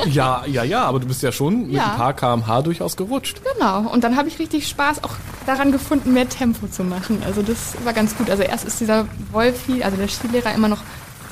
Ja, 0.09 0.43
ja, 0.45 0.63
ja, 0.63 0.83
aber 0.83 0.99
du 1.01 1.07
bist 1.07 1.23
ja 1.23 1.31
schon 1.31 1.63
mit 1.67 1.73
Ja. 1.75 1.91
ein 1.91 1.97
paar 1.97 2.13
kmh 2.13 2.61
durchaus 2.61 2.95
gerutscht. 2.95 3.41
Genau. 3.53 3.79
Und 3.89 4.03
dann 4.03 4.15
habe 4.15 4.29
ich 4.29 4.39
richtig 4.39 4.67
Spaß 4.67 5.03
auch 5.03 5.11
daran 5.45 5.71
gefunden, 5.73 6.13
mehr 6.13 6.29
Tempo 6.29 6.67
zu 6.67 6.83
machen. 6.83 7.21
Also 7.25 7.41
das 7.41 7.75
war 7.83 7.91
ganz 7.91 8.15
gut. 8.15 8.29
Also 8.29 8.43
erst 8.43 8.65
ist 8.65 8.79
dieser 8.79 9.07
Wolfi, 9.31 9.83
also 9.83 9.97
der 9.97 10.07
Skilehrer, 10.07 10.53
immer 10.53 10.69
noch 10.69 10.83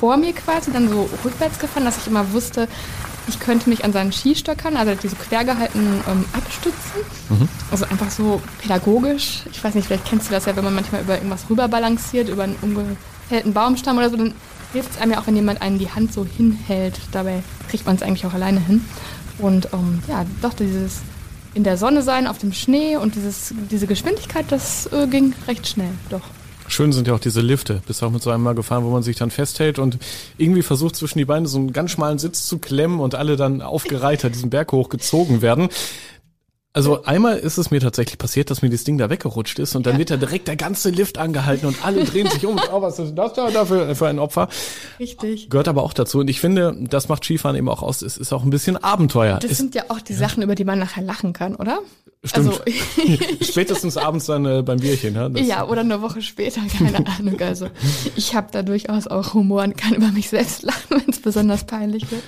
vor 0.04 0.18
mir 0.18 0.34
quasi, 0.34 0.70
dann 0.70 0.90
so 0.90 1.08
rückwärts 1.24 1.58
gefahren, 1.58 1.86
dass 1.86 1.96
ich 1.96 2.08
immer 2.08 2.30
wusste, 2.34 2.68
ich 3.26 3.40
könnte 3.40 3.70
mich 3.70 3.86
an 3.86 3.94
seinen 3.94 4.12
Skistöckern, 4.12 4.76
also 4.76 4.94
die 4.94 5.08
so 5.08 5.16
quer 5.16 5.46
gehalten, 5.46 6.04
ähm, 6.06 6.26
abstützen. 6.34 7.00
Also 7.70 7.86
einfach 7.86 8.10
so 8.10 8.42
pädagogisch. 8.60 9.44
Ich 9.50 9.64
weiß 9.64 9.74
nicht, 9.74 9.86
vielleicht 9.86 10.04
kennst 10.04 10.28
du 10.28 10.32
das 10.34 10.44
ja, 10.44 10.54
wenn 10.56 10.64
man 10.64 10.74
manchmal 10.74 11.00
über 11.00 11.14
irgendwas 11.14 11.48
rüber 11.48 11.68
balanciert, 11.68 12.28
über 12.28 12.42
einen 12.42 12.56
umgefällten 12.60 13.54
Baumstamm 13.54 13.96
oder 13.96 14.10
so, 14.10 14.16
dann 14.16 14.34
hilft 14.74 14.90
es 14.90 14.98
einem 14.98 15.12
ja 15.12 15.20
auch, 15.20 15.26
wenn 15.26 15.36
jemand 15.36 15.62
einen 15.62 15.78
die 15.78 15.90
Hand 15.90 16.12
so 16.12 16.26
hinhält. 16.26 17.00
Dabei 17.12 17.42
kriegt 17.70 17.86
man 17.86 17.96
es 17.96 18.02
eigentlich 18.02 18.26
auch 18.26 18.34
alleine 18.34 18.60
hin. 18.60 18.84
Und 19.38 19.70
ähm, 19.72 20.02
ja, 20.06 20.26
doch 20.42 20.52
dieses 20.52 21.00
in 21.54 21.64
der 21.64 21.78
Sonne 21.78 22.02
sein, 22.02 22.26
auf 22.26 22.36
dem 22.36 22.52
Schnee 22.52 22.98
und 22.98 23.14
dieses, 23.14 23.54
diese 23.70 23.86
Geschwindigkeit, 23.86 24.44
das 24.50 24.84
äh, 24.92 25.06
ging 25.06 25.32
recht 25.48 25.66
schnell, 25.66 25.92
doch. 26.10 26.20
Schön 26.74 26.90
sind 26.92 27.06
ja 27.06 27.14
auch 27.14 27.20
diese 27.20 27.40
Lifte. 27.40 27.82
Bist 27.86 28.02
auch 28.02 28.10
mit 28.10 28.20
so 28.20 28.30
einem 28.30 28.42
mal 28.42 28.56
gefahren, 28.56 28.82
wo 28.84 28.90
man 28.90 29.04
sich 29.04 29.16
dann 29.16 29.30
festhält 29.30 29.78
und 29.78 29.96
irgendwie 30.38 30.62
versucht 30.62 30.96
zwischen 30.96 31.18
die 31.18 31.24
Beine 31.24 31.46
so 31.46 31.56
einen 31.58 31.72
ganz 31.72 31.92
schmalen 31.92 32.18
Sitz 32.18 32.48
zu 32.48 32.58
klemmen 32.58 32.98
und 32.98 33.14
alle 33.14 33.36
dann 33.36 33.62
aufgereiter 33.62 34.28
diesen 34.28 34.50
Berg 34.50 34.72
hochgezogen 34.72 35.40
werden. 35.40 35.68
Also 36.72 37.04
einmal 37.04 37.36
ist 37.38 37.56
es 37.58 37.70
mir 37.70 37.78
tatsächlich 37.80 38.18
passiert, 38.18 38.50
dass 38.50 38.60
mir 38.60 38.70
das 38.70 38.82
Ding 38.82 38.98
da 38.98 39.08
weggerutscht 39.08 39.60
ist 39.60 39.76
und 39.76 39.86
dann 39.86 39.92
Ja. 39.92 39.98
wird 40.00 40.10
da 40.10 40.16
direkt 40.16 40.48
der 40.48 40.56
ganze 40.56 40.90
Lift 40.90 41.18
angehalten 41.18 41.68
und 41.68 41.84
alle 41.86 42.02
drehen 42.02 42.28
sich 42.28 42.44
um. 42.44 42.58
Oh, 42.72 42.82
was 42.82 42.98
ist 42.98 43.14
das 43.14 43.34
da 43.34 43.48
dafür 43.52 43.94
für 43.94 44.08
ein 44.08 44.18
Opfer? 44.18 44.48
Richtig. 44.98 45.50
Gehört 45.50 45.68
aber 45.68 45.84
auch 45.84 45.92
dazu. 45.92 46.18
Und 46.18 46.28
ich 46.28 46.40
finde, 46.40 46.76
das 46.90 47.08
macht 47.08 47.22
Skifahren 47.24 47.54
eben 47.56 47.68
auch 47.68 47.82
aus. 47.84 48.02
Es 48.02 48.16
ist 48.16 48.32
auch 48.32 48.42
ein 48.42 48.50
bisschen 48.50 48.76
Abenteuer. 48.76 49.38
Das 49.38 49.52
Es- 49.52 49.58
sind 49.58 49.76
ja 49.76 49.84
auch 49.90 50.00
die 50.00 50.14
Sachen, 50.14 50.42
über 50.42 50.56
die 50.56 50.64
man 50.64 50.80
nachher 50.80 51.04
lachen 51.04 51.32
kann, 51.32 51.54
oder? 51.54 51.78
Stimmt. 52.24 52.48
Also, 52.48 52.62
Spätestens 53.42 53.96
abends 53.96 54.26
dann 54.26 54.44
äh, 54.46 54.62
beim 54.62 54.78
Bierchen. 54.78 55.14
Ja, 55.14 55.28
Das- 55.28 55.46
ja, 55.46 55.66
oder 55.66 55.80
eine 55.82 56.00
Woche 56.02 56.22
später, 56.22 56.60
keine 56.78 57.06
Ahnung. 57.06 57.38
Also 57.40 57.68
ich 58.16 58.34
habe 58.34 58.48
da 58.50 58.62
durchaus 58.62 59.06
auch 59.06 59.34
Humor 59.34 59.62
und 59.62 59.76
kann 59.76 59.94
über 59.94 60.10
mich 60.12 60.28
selbst 60.30 60.62
lachen, 60.62 60.80
wenn 60.88 61.08
es 61.08 61.20
besonders 61.20 61.64
peinlich 61.64 62.10
wird. 62.10 62.22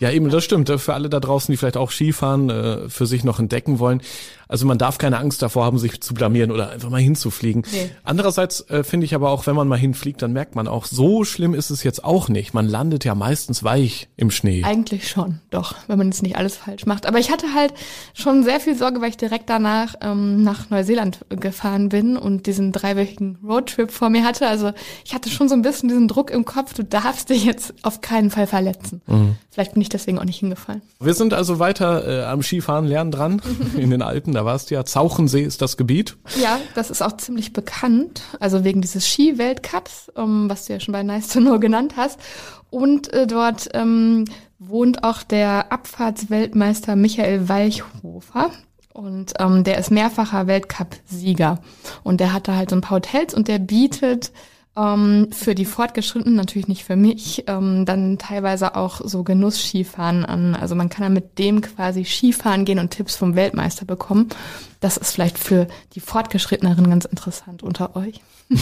Ja, 0.00 0.10
eben, 0.10 0.28
das 0.30 0.44
stimmt. 0.44 0.68
Für 0.80 0.94
alle 0.94 1.08
da 1.08 1.20
draußen, 1.20 1.52
die 1.52 1.56
vielleicht 1.56 1.76
auch 1.76 1.90
Skifahren 1.90 2.50
äh, 2.50 2.88
für 2.88 3.06
sich 3.06 3.24
noch 3.24 3.38
entdecken 3.38 3.78
wollen. 3.78 4.00
Also 4.48 4.66
man 4.66 4.78
darf 4.78 4.98
keine 4.98 5.18
Angst 5.18 5.42
davor 5.42 5.64
haben, 5.64 5.78
sich 5.78 6.00
zu 6.00 6.14
blamieren 6.14 6.50
oder 6.50 6.70
einfach 6.70 6.90
mal 6.90 7.00
hinzufliegen. 7.00 7.64
Nee. 7.72 7.90
Andererseits 8.04 8.60
äh, 8.70 8.84
finde 8.84 9.06
ich 9.06 9.14
aber 9.14 9.30
auch, 9.30 9.46
wenn 9.46 9.56
man 9.56 9.68
mal 9.68 9.78
hinfliegt, 9.78 10.22
dann 10.22 10.32
merkt 10.32 10.54
man 10.54 10.68
auch, 10.68 10.84
so 10.84 11.24
schlimm 11.24 11.54
ist 11.54 11.70
es 11.70 11.82
jetzt 11.82 12.04
auch 12.04 12.28
nicht. 12.28 12.54
Man 12.54 12.66
landet 12.66 13.04
ja 13.04 13.14
meistens 13.14 13.64
weich 13.64 14.08
im 14.16 14.30
Schnee. 14.30 14.62
Eigentlich 14.64 15.08
schon, 15.08 15.40
doch, 15.50 15.74
wenn 15.88 15.98
man 15.98 16.08
jetzt 16.08 16.22
nicht 16.22 16.36
alles 16.36 16.56
falsch 16.56 16.86
macht. 16.86 17.06
Aber 17.06 17.18
ich 17.18 17.30
hatte 17.30 17.54
halt 17.54 17.74
schon 18.14 18.44
sehr 18.44 18.60
viel 18.60 18.76
Sorge, 18.76 19.00
weil 19.00 19.10
ich 19.10 19.16
direkt 19.16 19.50
danach 19.50 19.94
ähm, 20.00 20.42
nach 20.42 20.70
Neuseeland 20.70 21.20
gefahren 21.28 21.88
bin 21.88 22.16
und 22.16 22.46
diesen 22.46 22.72
dreiwöchigen 22.72 23.38
Roadtrip 23.42 23.90
vor 23.90 24.10
mir 24.10 24.24
hatte. 24.24 24.46
Also 24.46 24.72
ich 25.04 25.14
hatte 25.14 25.28
schon 25.30 25.48
so 25.48 25.54
ein 25.54 25.62
bisschen 25.62 25.88
diesen 25.88 26.08
Druck 26.08 26.30
im 26.30 26.44
Kopf, 26.44 26.74
du 26.74 26.84
darfst 26.84 27.30
dich 27.30 27.44
jetzt 27.44 27.74
auf 27.82 28.00
keinen 28.00 28.30
Fall 28.30 28.46
verletzen. 28.46 29.02
Vielleicht 29.50 29.72
bin 29.72 29.82
ich 29.82 29.88
deswegen 29.88 30.18
auch 30.18 30.24
nicht 30.24 30.40
hingefallen. 30.40 30.82
Wir 31.00 31.14
sind 31.14 31.32
also 31.32 31.58
weiter 31.58 32.06
äh, 32.06 32.24
am 32.24 32.42
Skifahren 32.42 32.84
lernen 32.84 33.10
dran 33.10 33.42
in 33.76 33.90
den 33.90 34.02
Alpen. 34.02 34.35
Da 34.36 34.44
warst 34.44 34.70
du 34.70 34.74
ja. 34.74 34.84
Zauchensee 34.84 35.40
ist 35.40 35.62
das 35.62 35.78
Gebiet. 35.78 36.18
Ja, 36.38 36.60
das 36.74 36.90
ist 36.90 37.00
auch 37.00 37.16
ziemlich 37.16 37.54
bekannt, 37.54 38.20
also 38.38 38.64
wegen 38.64 38.82
dieses 38.82 39.08
Ski-Weltcups, 39.08 40.12
ähm, 40.14 40.50
was 40.50 40.66
du 40.66 40.74
ja 40.74 40.80
schon 40.80 40.92
bei 40.92 41.02
Nice 41.02 41.28
to 41.28 41.40
Know 41.40 41.58
genannt 41.58 41.94
hast. 41.96 42.20
Und 42.68 43.10
äh, 43.14 43.26
dort 43.26 43.70
ähm, 43.72 44.26
wohnt 44.58 45.04
auch 45.04 45.22
der 45.22 45.72
Abfahrtsweltmeister 45.72 46.96
Michael 46.96 47.48
Walchhofer. 47.48 48.50
Und 48.92 49.32
ähm, 49.38 49.64
der 49.64 49.78
ist 49.78 49.90
mehrfacher 49.90 50.46
Weltcup-Sieger. 50.46 51.62
Und 52.04 52.20
der 52.20 52.34
hat 52.34 52.46
da 52.46 52.56
halt 52.56 52.68
so 52.68 52.76
ein 52.76 52.82
paar 52.82 52.96
Hotels 52.98 53.32
und 53.32 53.48
der 53.48 53.58
bietet 53.58 54.32
Ähm, 54.76 55.28
für 55.32 55.54
die 55.54 55.64
Fortgeschrittenen, 55.64 56.36
natürlich 56.36 56.68
nicht 56.68 56.84
für 56.84 56.96
mich, 56.96 57.44
ähm, 57.46 57.86
dann 57.86 58.18
teilweise 58.18 58.76
auch 58.76 59.00
so 59.02 59.22
Genuss-Skifahren 59.22 60.24
an. 60.24 60.54
Also 60.54 60.74
man 60.74 60.88
kann 60.90 61.02
dann 61.02 61.14
mit 61.14 61.38
dem 61.38 61.62
quasi 61.62 62.04
Skifahren 62.04 62.64
gehen 62.64 62.78
und 62.78 62.90
Tipps 62.90 63.16
vom 63.16 63.36
Weltmeister 63.36 63.86
bekommen. 63.86 64.28
Das 64.80 64.98
ist 64.98 65.12
vielleicht 65.12 65.38
für 65.38 65.66
die 65.94 66.00
Fortgeschritteneren 66.00 66.90
ganz 66.90 67.06
interessant 67.06 67.62
unter 67.62 67.96
euch. 67.96 68.20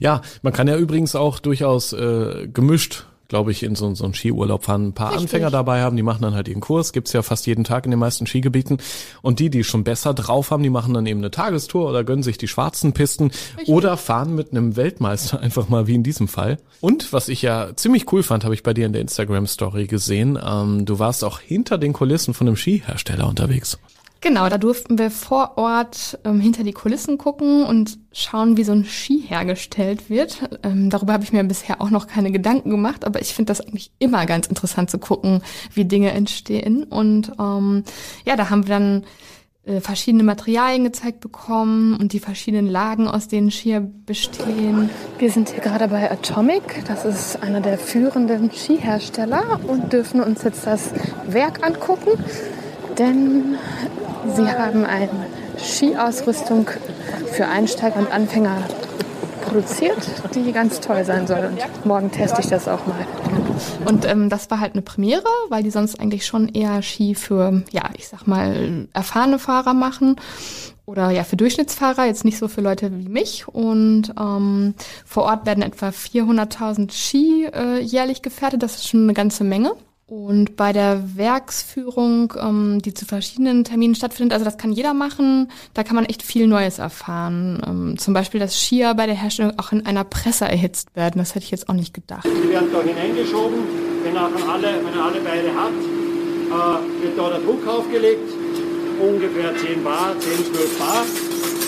ja, 0.00 0.20
man 0.42 0.52
kann 0.52 0.68
ja 0.68 0.76
übrigens 0.76 1.16
auch 1.16 1.38
durchaus 1.38 1.92
äh, 1.92 2.46
gemischt 2.52 3.06
glaube 3.34 3.50
ich, 3.50 3.64
in 3.64 3.74
so, 3.74 3.92
so 3.96 4.04
einen 4.04 4.14
Skiurlaub 4.14 4.62
fahren, 4.62 4.86
ein 4.86 4.92
paar 4.92 5.08
Richtig. 5.08 5.24
Anfänger 5.24 5.50
dabei 5.50 5.82
haben, 5.82 5.96
die 5.96 6.04
machen 6.04 6.22
dann 6.22 6.34
halt 6.34 6.46
ihren 6.46 6.60
Kurs, 6.60 6.92
gibt's 6.92 7.12
ja 7.12 7.22
fast 7.22 7.48
jeden 7.48 7.64
Tag 7.64 7.84
in 7.84 7.90
den 7.90 7.98
meisten 7.98 8.28
Skigebieten. 8.28 8.78
Und 9.22 9.40
die, 9.40 9.50
die 9.50 9.64
schon 9.64 9.82
besser 9.82 10.14
drauf 10.14 10.52
haben, 10.52 10.62
die 10.62 10.70
machen 10.70 10.94
dann 10.94 11.04
eben 11.04 11.18
eine 11.18 11.32
Tagestour 11.32 11.90
oder 11.90 12.04
gönnen 12.04 12.22
sich 12.22 12.38
die 12.38 12.46
schwarzen 12.46 12.92
Pisten 12.92 13.32
Richtig. 13.56 13.74
oder 13.74 13.96
fahren 13.96 14.36
mit 14.36 14.52
einem 14.52 14.76
Weltmeister 14.76 15.40
einfach 15.42 15.68
mal 15.68 15.88
wie 15.88 15.96
in 15.96 16.04
diesem 16.04 16.28
Fall. 16.28 16.58
Und 16.80 17.12
was 17.12 17.28
ich 17.28 17.42
ja 17.42 17.74
ziemlich 17.74 18.12
cool 18.12 18.22
fand, 18.22 18.44
habe 18.44 18.54
ich 18.54 18.62
bei 18.62 18.72
dir 18.72 18.86
in 18.86 18.92
der 18.92 19.02
Instagram-Story 19.02 19.88
gesehen, 19.88 20.38
ähm, 20.40 20.84
du 20.84 21.00
warst 21.00 21.24
auch 21.24 21.40
hinter 21.40 21.76
den 21.76 21.92
Kulissen 21.92 22.34
von 22.34 22.46
einem 22.46 22.56
Skihersteller 22.56 23.26
unterwegs. 23.26 23.80
Genau, 24.24 24.48
da 24.48 24.56
durften 24.56 24.98
wir 24.98 25.10
vor 25.10 25.58
Ort 25.58 26.18
ähm, 26.24 26.40
hinter 26.40 26.64
die 26.64 26.72
Kulissen 26.72 27.18
gucken 27.18 27.62
und 27.62 27.98
schauen, 28.10 28.56
wie 28.56 28.64
so 28.64 28.72
ein 28.72 28.86
Ski 28.86 29.18
hergestellt 29.20 30.08
wird. 30.08 30.48
Ähm, 30.62 30.88
darüber 30.88 31.12
habe 31.12 31.24
ich 31.24 31.32
mir 31.34 31.44
bisher 31.44 31.82
auch 31.82 31.90
noch 31.90 32.06
keine 32.06 32.32
Gedanken 32.32 32.70
gemacht, 32.70 33.04
aber 33.04 33.20
ich 33.20 33.34
finde 33.34 33.50
das 33.50 33.60
eigentlich 33.60 33.92
immer 33.98 34.24
ganz 34.24 34.46
interessant 34.46 34.88
zu 34.88 34.96
gucken, 34.98 35.42
wie 35.74 35.84
Dinge 35.84 36.12
entstehen. 36.12 36.84
Und 36.84 37.32
ähm, 37.38 37.84
ja, 38.24 38.36
da 38.36 38.48
haben 38.48 38.66
wir 38.66 38.74
dann 38.74 39.04
äh, 39.66 39.82
verschiedene 39.82 40.24
Materialien 40.24 40.84
gezeigt 40.84 41.20
bekommen 41.20 41.94
und 41.94 42.14
die 42.14 42.20
verschiedenen 42.20 42.66
Lagen, 42.66 43.06
aus 43.06 43.28
denen 43.28 43.50
Skier 43.50 43.80
bestehen. 43.80 44.88
Wir 45.18 45.30
sind 45.30 45.50
hier 45.50 45.60
gerade 45.60 45.88
bei 45.88 46.10
Atomic, 46.10 46.82
das 46.86 47.04
ist 47.04 47.42
einer 47.42 47.60
der 47.60 47.76
führenden 47.76 48.50
Skihersteller 48.50 49.60
und 49.68 49.92
dürfen 49.92 50.22
uns 50.22 50.44
jetzt 50.44 50.66
das 50.66 50.92
Werk 51.26 51.62
angucken, 51.62 52.12
denn 52.98 53.56
Sie 54.34 54.46
haben 54.46 54.84
eine 54.84 55.08
Skiausrüstung 55.58 56.70
für 57.32 57.46
Einsteiger 57.46 57.98
und 57.98 58.10
Anfänger 58.10 58.56
produziert, 59.44 59.98
die 60.34 60.52
ganz 60.52 60.80
toll 60.80 61.04
sein 61.04 61.26
soll. 61.26 61.50
Und 61.50 61.86
morgen 61.86 62.10
teste 62.10 62.40
ich 62.40 62.48
das 62.48 62.66
auch 62.66 62.86
mal. 62.86 63.06
Und 63.84 64.04
ähm, 64.04 64.28
das 64.28 64.50
war 64.50 64.60
halt 64.60 64.72
eine 64.72 64.82
Premiere, 64.82 65.28
weil 65.48 65.62
die 65.62 65.70
sonst 65.70 66.00
eigentlich 66.00 66.26
schon 66.26 66.48
eher 66.48 66.82
Ski 66.82 67.14
für, 67.14 67.62
ja, 67.70 67.82
ich 67.96 68.08
sag 68.08 68.26
mal, 68.26 68.88
erfahrene 68.92 69.38
Fahrer 69.38 69.74
machen. 69.74 70.16
Oder 70.86 71.10
ja, 71.10 71.24
für 71.24 71.36
Durchschnittsfahrer, 71.36 72.04
jetzt 72.04 72.24
nicht 72.24 72.38
so 72.38 72.48
für 72.48 72.60
Leute 72.60 72.90
wie 72.92 73.08
mich. 73.08 73.46
Und 73.48 74.12
ähm, 74.18 74.74
vor 75.04 75.24
Ort 75.24 75.46
werden 75.46 75.62
etwa 75.62 75.88
400.000 75.88 76.92
Ski 76.92 77.46
äh, 77.46 77.80
jährlich 77.80 78.22
gefährdet. 78.22 78.62
Das 78.62 78.76
ist 78.76 78.88
schon 78.88 79.04
eine 79.04 79.14
ganze 79.14 79.44
Menge. 79.44 79.72
Und 80.14 80.54
bei 80.54 80.72
der 80.72 81.16
Werksführung, 81.16 82.34
ähm, 82.40 82.80
die 82.80 82.94
zu 82.94 83.04
verschiedenen 83.04 83.64
Terminen 83.64 83.96
stattfindet, 83.96 84.32
also 84.32 84.44
das 84.44 84.58
kann 84.58 84.70
jeder 84.70 84.94
machen, 84.94 85.50
da 85.74 85.82
kann 85.82 85.96
man 85.96 86.04
echt 86.04 86.22
viel 86.22 86.46
Neues 86.46 86.78
erfahren. 86.78 87.60
Ähm, 87.66 87.98
zum 87.98 88.14
Beispiel, 88.14 88.38
dass 88.38 88.56
Skier 88.56 88.94
bei 88.94 89.06
der 89.06 89.16
Herstellung 89.16 89.58
auch 89.58 89.72
in 89.72 89.84
einer 89.86 90.04
Presse 90.04 90.44
erhitzt 90.44 90.94
werden. 90.94 91.18
Das 91.18 91.34
hätte 91.34 91.46
ich 91.46 91.50
jetzt 91.50 91.68
auch 91.68 91.74
nicht 91.74 91.94
gedacht. 91.94 92.24
Die 92.24 92.48
werden 92.48 92.68
da 92.72 92.80
hineingeschoben, 92.80 93.58
wenn, 94.04 94.14
er 94.14 94.26
alle, 94.26 94.68
wenn 94.84 94.94
er 94.96 95.04
alle 95.04 95.20
beide 95.20 95.48
hat, 95.52 95.72
äh, 95.82 97.02
wird 97.02 97.18
da 97.18 97.30
der 97.30 97.40
Druck 97.40 97.66
aufgelegt, 97.66 98.30
ungefähr 99.00 99.56
10 99.56 99.82
Bar, 99.82 100.14
10, 100.20 100.54
12 100.54 100.78
Bar. 100.78 101.04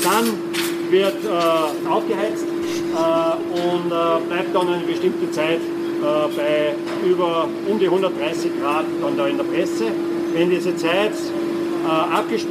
Dann 0.05 0.93
wird 0.93 1.25
äh, 1.25 1.89
aufgeheizt 1.89 2.47
äh, 2.47 3.71
und 3.75 3.91
äh, 3.91 4.29
bleibt 4.29 4.55
dann 4.55 4.69
eine 4.69 4.85
bestimmte 4.85 5.33
Zeit 5.33 5.59
bei 6.03 6.75
über 7.09 7.49
um 7.67 7.79
die 7.79 7.87
130 7.87 8.51
Grad 8.61 8.85
dann 9.01 9.17
da 9.17 9.27
in 9.27 9.37
der 9.37 9.45
Presse. 9.45 9.85
Wenn 10.33 10.51
diese 10.51 10.77
Zeit 10.77 11.13
äh, 11.13 11.89
abges 11.89 12.43
äh, 12.43 12.47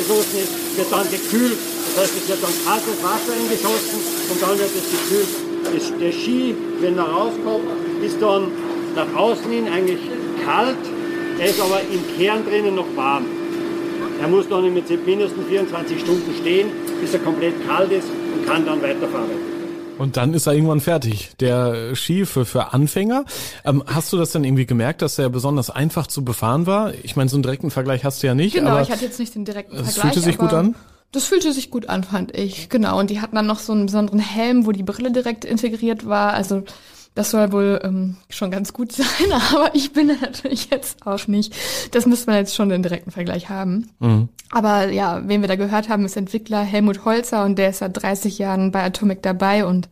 ist, 0.00 0.76
wird 0.76 0.90
dann 0.90 1.06
gekühlt. 1.10 1.58
Das 1.94 2.04
heißt, 2.04 2.12
es 2.22 2.28
wird 2.28 2.42
dann 2.42 2.52
kaltes 2.64 3.02
Wasser 3.02 3.32
eingeschossen 3.38 4.00
und 4.30 4.42
dann 4.42 4.58
wird 4.58 4.70
es 4.70 4.86
gekühlt. 4.90 5.28
Der 6.00 6.12
Ski, 6.12 6.54
wenn 6.80 6.98
er 6.98 7.04
rauskommt, 7.04 7.66
ist 8.02 8.20
dann 8.20 8.48
nach 8.94 9.14
außen 9.16 9.50
hin 9.50 9.68
eigentlich 9.68 10.00
kalt, 10.44 10.76
er 11.38 11.48
ist 11.48 11.60
aber 11.60 11.80
im 11.80 12.02
Kern 12.16 12.44
drinnen 12.44 12.74
noch 12.74 12.86
warm. 12.94 13.24
Er 14.20 14.28
muss 14.28 14.48
dann 14.48 14.64
im 14.64 14.74
Prinzip 14.74 15.04
mindestens 15.06 15.46
24 15.48 16.00
Stunden 16.00 16.34
stehen, 16.40 16.68
bis 17.00 17.14
er 17.14 17.20
komplett 17.20 17.54
kalt 17.66 17.90
ist 17.90 18.08
und 18.34 18.46
kann 18.46 18.64
dann 18.64 18.82
weiterfahren. 18.82 19.61
Und 19.98 20.16
dann 20.16 20.34
ist 20.34 20.46
er 20.46 20.54
irgendwann 20.54 20.80
fertig. 20.80 21.32
Der 21.40 21.94
Ski 21.94 22.26
für, 22.26 22.44
für 22.44 22.72
Anfänger. 22.72 23.24
Ähm, 23.64 23.82
hast 23.86 24.12
du 24.12 24.16
das 24.16 24.32
dann 24.32 24.44
irgendwie 24.44 24.66
gemerkt, 24.66 25.02
dass 25.02 25.18
er 25.18 25.28
besonders 25.28 25.70
einfach 25.70 26.06
zu 26.06 26.24
befahren 26.24 26.66
war? 26.66 26.92
Ich 27.02 27.16
meine, 27.16 27.28
so 27.28 27.36
einen 27.36 27.42
direkten 27.42 27.70
Vergleich 27.70 28.04
hast 28.04 28.22
du 28.22 28.26
ja 28.26 28.34
nicht. 28.34 28.54
Genau, 28.54 28.80
ich 28.80 28.90
hatte 28.90 29.04
jetzt 29.04 29.18
nicht 29.18 29.34
den 29.34 29.44
direkten 29.44 29.76
Vergleich. 29.76 29.94
Das 29.94 30.02
fühlte 30.02 30.20
sich 30.20 30.38
gut 30.38 30.52
an? 30.52 30.74
Das 31.12 31.24
fühlte 31.24 31.52
sich 31.52 31.70
gut 31.70 31.88
an, 31.88 32.04
fand 32.04 32.36
ich. 32.36 32.70
Genau. 32.70 32.98
Und 32.98 33.10
die 33.10 33.20
hatten 33.20 33.36
dann 33.36 33.46
noch 33.46 33.58
so 33.58 33.72
einen 33.72 33.86
besonderen 33.86 34.18
Helm, 34.18 34.66
wo 34.66 34.72
die 34.72 34.82
Brille 34.82 35.12
direkt 35.12 35.44
integriert 35.44 36.06
war. 36.06 36.32
Also 36.32 36.64
das 37.14 37.30
soll 37.30 37.52
wohl 37.52 37.80
ähm, 37.82 38.16
schon 38.30 38.50
ganz 38.50 38.72
gut 38.72 38.92
sein, 38.92 39.32
aber 39.52 39.74
ich 39.74 39.92
bin 39.92 40.06
natürlich 40.20 40.70
jetzt 40.70 41.06
auch 41.06 41.26
nicht. 41.26 41.54
Das 41.92 42.06
müsste 42.06 42.30
man 42.30 42.38
jetzt 42.38 42.54
schon 42.54 42.68
den 42.68 42.82
direkten 42.82 43.10
Vergleich 43.10 43.48
haben. 43.48 43.90
Mhm. 44.00 44.28
Aber 44.50 44.90
ja, 44.90 45.22
wen 45.26 45.40
wir 45.40 45.48
da 45.48 45.56
gehört 45.56 45.88
haben, 45.88 46.04
ist 46.04 46.16
Entwickler 46.16 46.62
Helmut 46.62 47.04
Holzer 47.04 47.44
und 47.44 47.58
der 47.58 47.70
ist 47.70 47.78
seit 47.78 48.02
30 48.02 48.38
Jahren 48.38 48.70
bei 48.70 48.82
Atomic 48.84 49.22
dabei 49.22 49.64
und 49.64 49.88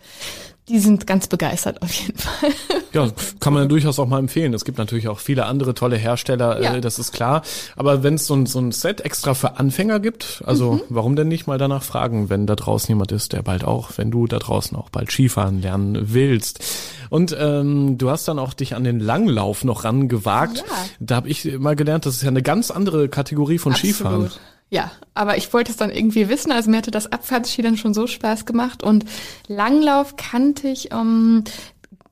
die 0.71 0.79
sind 0.79 1.07
ganz 1.07 1.27
begeistert 1.27 1.83
auf 1.83 1.93
jeden 1.93 2.19
Fall. 2.19 2.51
Ja, 2.93 3.09
kann 3.39 3.53
man 3.53 3.63
ja 3.63 3.69
durchaus 3.69 4.01
auch 4.01 4.09
mal 4.09 4.19
empfehlen. 4.19 4.53
Es 4.53 4.65
gibt 4.65 4.77
natürlich 4.77 5.07
auch 5.07 5.21
viele 5.21 5.47
andere 5.47 5.75
tolle 5.75 5.97
Hersteller, 5.97 6.59
äh, 6.59 6.65
ja. 6.65 6.81
das 6.81 6.99
ist 6.99 7.13
klar. 7.13 7.43
Aber 7.77 8.03
wenn 8.03 8.15
es 8.15 8.27
so 8.27 8.35
ein, 8.35 8.47
so 8.47 8.59
ein 8.59 8.73
Set 8.73 9.03
extra 9.03 9.35
für 9.35 9.59
Anfänger 9.59 10.01
gibt, 10.01 10.43
also 10.45 10.73
mhm. 10.73 10.83
warum 10.89 11.15
denn 11.15 11.29
nicht 11.29 11.47
mal 11.47 11.57
danach 11.57 11.85
fragen, 11.85 12.31
wenn 12.31 12.49
da 12.49 12.57
draußen 12.57 12.89
jemand 12.89 13.13
ist, 13.13 13.33
der 13.33 13.43
bald 13.43 13.63
auch, 13.63 13.91
wenn 13.95 14.11
du 14.11 14.27
da 14.27 14.41
draußen 14.41 14.77
auch 14.77 14.91
bald 14.91 15.13
Skifahren 15.13 15.63
lernen 15.63 16.13
willst. 16.13 16.65
Und 17.11 17.37
ähm, 17.39 17.97
du 17.97 18.11
hast 18.11 18.27
dann 18.27 18.41
auch 18.41 18.55
dich 18.55 18.75
an 18.75 18.83
den 18.83 18.99
Langlauf 18.99 19.63
noch 19.63 19.85
rangewagt. 19.85 20.59
Ja. 20.59 20.75
Da 20.99 21.15
habe 21.17 21.29
ich 21.29 21.59
mal 21.61 21.77
gelernt, 21.77 22.07
das 22.07 22.17
ist 22.17 22.23
ja 22.23 22.29
eine 22.29 22.43
ganz 22.43 22.73
andere 22.73 23.09
Kategorie 23.09 23.59
von 23.59 23.73
Absolut. 23.73 23.95
Skifahren. 23.95 24.31
Ja, 24.71 24.93
aber 25.15 25.37
ich 25.37 25.53
wollte 25.53 25.73
es 25.73 25.77
dann 25.77 25.91
irgendwie 25.91 26.29
wissen. 26.29 26.53
Also 26.53 26.71
mir 26.71 26.77
hatte 26.79 26.93
das 26.93 27.11
Abfahrtsski 27.11 27.61
dann 27.61 27.77
schon 27.77 27.93
so 27.93 28.07
Spaß 28.07 28.47
gemacht 28.47 28.83
und 28.85 29.05
Langlauf 29.49 30.15
kannte 30.17 30.69
ich 30.69 30.93
ähm, 30.93 31.43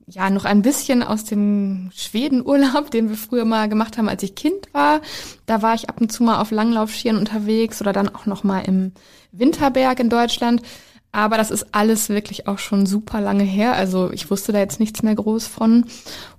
ja 0.07 0.29
noch 0.29 0.43
ein 0.43 0.61
bisschen 0.61 1.01
aus 1.01 1.23
dem 1.23 1.89
Schwedenurlaub, 1.95 2.91
den 2.91 3.09
wir 3.09 3.15
früher 3.15 3.45
mal 3.45 3.69
gemacht 3.69 3.97
haben, 3.97 4.09
als 4.09 4.23
ich 4.23 4.35
Kind 4.35 4.73
war. 4.73 4.99
Da 5.45 5.61
war 5.61 5.73
ich 5.73 5.89
ab 5.89 6.01
und 6.01 6.11
zu 6.11 6.21
mal 6.21 6.41
auf 6.41 6.51
Langlaufskiern 6.51 7.17
unterwegs 7.17 7.81
oder 7.81 7.93
dann 7.93 8.13
auch 8.13 8.25
noch 8.25 8.43
mal 8.43 8.59
im 8.61 8.91
Winterberg 9.31 9.99
in 10.01 10.09
Deutschland. 10.09 10.61
Aber 11.11 11.37
das 11.37 11.49
ist 11.49 11.67
alles 11.71 12.09
wirklich 12.09 12.47
auch 12.47 12.59
schon 12.59 12.85
super 12.85 13.19
lange 13.19 13.43
her. 13.43 13.73
Also 13.73 14.11
ich 14.11 14.29
wusste 14.29 14.51
da 14.51 14.59
jetzt 14.59 14.79
nichts 14.79 15.01
mehr 15.01 15.15
groß 15.15 15.47
von. 15.47 15.85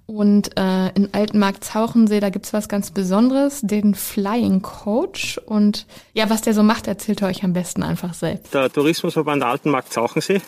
Und 0.06 0.56
äh, 0.56 0.88
in 0.90 1.08
Altenmarkt 1.12 1.62
Zauchensee, 1.62 2.18
da 2.20 2.30
gibt's 2.30 2.52
was 2.52 2.68
ganz 2.68 2.90
Besonderes, 2.90 3.60
den 3.62 3.94
Flying 3.94 4.62
Coach. 4.62 5.38
Und 5.38 5.86
ja, 6.14 6.30
was 6.30 6.42
der 6.42 6.54
so 6.54 6.62
macht, 6.62 6.86
erzählt 6.86 7.22
er 7.22 7.28
euch 7.28 7.44
am 7.44 7.52
besten 7.52 7.82
einfach 7.82 8.14
selbst. 8.14 8.52
Der 8.54 8.70
Tourismusverband 8.72 9.42
Altenmarkt 9.42 9.92
Zauchensee 9.92 10.40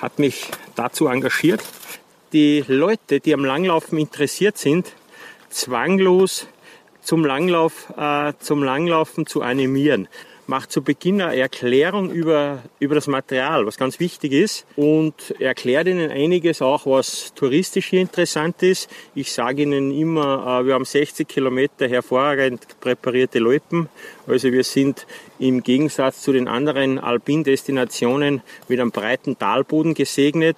hat 0.00 0.18
mich 0.18 0.46
dazu 0.76 1.08
engagiert, 1.08 1.62
die 2.32 2.64
Leute, 2.66 3.20
die 3.20 3.34
am 3.34 3.44
Langlaufen 3.44 3.98
interessiert 3.98 4.56
sind, 4.56 4.92
zwanglos 5.50 6.46
zum 7.02 7.24
Langlauf, 7.24 7.92
äh, 7.96 8.32
zum 8.38 8.62
Langlaufen 8.62 9.26
zu 9.26 9.42
animieren 9.42 10.08
macht 10.46 10.72
zu 10.72 10.82
Beginn 10.82 11.20
eine 11.20 11.36
Erklärung 11.36 12.10
über, 12.10 12.62
über 12.78 12.94
das 12.94 13.06
Material, 13.06 13.66
was 13.66 13.76
ganz 13.76 14.00
wichtig 14.00 14.32
ist 14.32 14.66
und 14.76 15.34
erklärt 15.40 15.86
Ihnen 15.86 16.10
einiges 16.10 16.62
auch, 16.62 16.86
was 16.86 17.32
touristisch 17.34 17.86
hier 17.86 18.00
interessant 18.00 18.62
ist. 18.62 18.90
Ich 19.14 19.32
sage 19.32 19.62
Ihnen 19.62 19.90
immer, 19.90 20.60
äh, 20.60 20.66
wir 20.66 20.74
haben 20.74 20.84
60 20.84 21.28
Kilometer 21.28 21.88
hervorragend 21.88 22.66
präparierte 22.80 23.38
Loipen. 23.38 23.88
Also 24.26 24.52
wir 24.52 24.64
sind 24.64 25.06
im 25.38 25.62
Gegensatz 25.62 26.22
zu 26.22 26.32
den 26.32 26.48
anderen 26.48 26.98
Alpindestinationen 26.98 28.42
mit 28.68 28.80
einem 28.80 28.90
breiten 28.90 29.38
Talboden 29.38 29.94
gesegnet. 29.94 30.56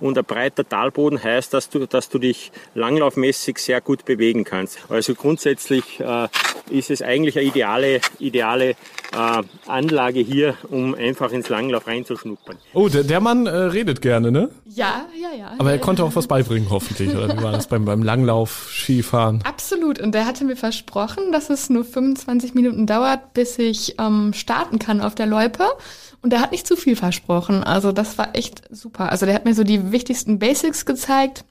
Und 0.00 0.16
ein 0.18 0.24
breiter 0.24 0.68
Talboden 0.68 1.22
heißt, 1.22 1.52
dass 1.52 1.68
du, 1.70 1.86
dass 1.86 2.08
du 2.08 2.18
dich 2.18 2.52
langlaufmäßig 2.74 3.58
sehr 3.58 3.80
gut 3.80 4.04
bewegen 4.04 4.44
kannst. 4.44 4.78
Also 4.88 5.14
grundsätzlich 5.14 6.00
äh, 6.00 6.28
ist 6.70 6.90
es 6.90 7.02
eigentlich 7.02 7.36
eine 7.36 7.46
ideale, 7.46 8.00
ideale 8.18 8.70
äh, 8.70 9.42
Anlage 9.66 10.20
hier, 10.20 10.54
um 10.68 10.94
einfach 10.94 11.32
ins 11.32 11.48
Langlauf 11.48 11.86
reinzuschnuppern. 11.86 12.56
Oh, 12.74 12.88
der, 12.88 13.04
der 13.04 13.20
Mann 13.20 13.46
äh, 13.46 13.50
redet 13.50 14.02
gerne, 14.02 14.30
ne? 14.30 14.50
Ja, 14.66 15.06
ja, 15.20 15.36
ja. 15.36 15.52
Aber 15.58 15.72
er 15.72 15.78
konnte 15.78 16.04
auch 16.04 16.14
was 16.14 16.26
beibringen, 16.26 16.70
hoffentlich. 16.70 17.14
Oder 17.14 17.36
wie 17.36 17.42
war 17.42 17.52
das 17.52 17.66
beim, 17.66 17.84
beim 17.84 18.02
Langlauf, 18.02 18.68
Skifahren? 18.70 19.42
Absolut. 19.44 19.98
Und 19.98 20.12
der 20.14 20.26
hatte 20.26 20.44
mir 20.44 20.56
versprochen, 20.56 21.32
dass 21.32 21.50
es 21.50 21.70
nur 21.70 21.84
25 21.84 22.54
Minuten 22.54 22.86
dauert, 22.86 23.32
bis 23.34 23.58
ich 23.58 23.96
ähm, 23.98 24.32
starten 24.34 24.78
kann 24.78 25.00
auf 25.00 25.14
der 25.14 25.26
Loipe. 25.26 25.64
Und 26.20 26.32
der 26.32 26.40
hat 26.40 26.52
nicht 26.52 26.66
zu 26.66 26.76
viel 26.76 26.96
versprochen. 26.96 27.62
Also 27.62 27.92
das 27.92 28.18
war 28.18 28.34
echt 28.34 28.62
super. 28.70 29.10
Also 29.10 29.26
der 29.26 29.34
hat 29.34 29.44
mir 29.44 29.54
so 29.54 29.64
die 29.64 29.92
wichtigsten 29.92 30.38
Basics 30.38 30.84
gezeigt. 30.84 31.44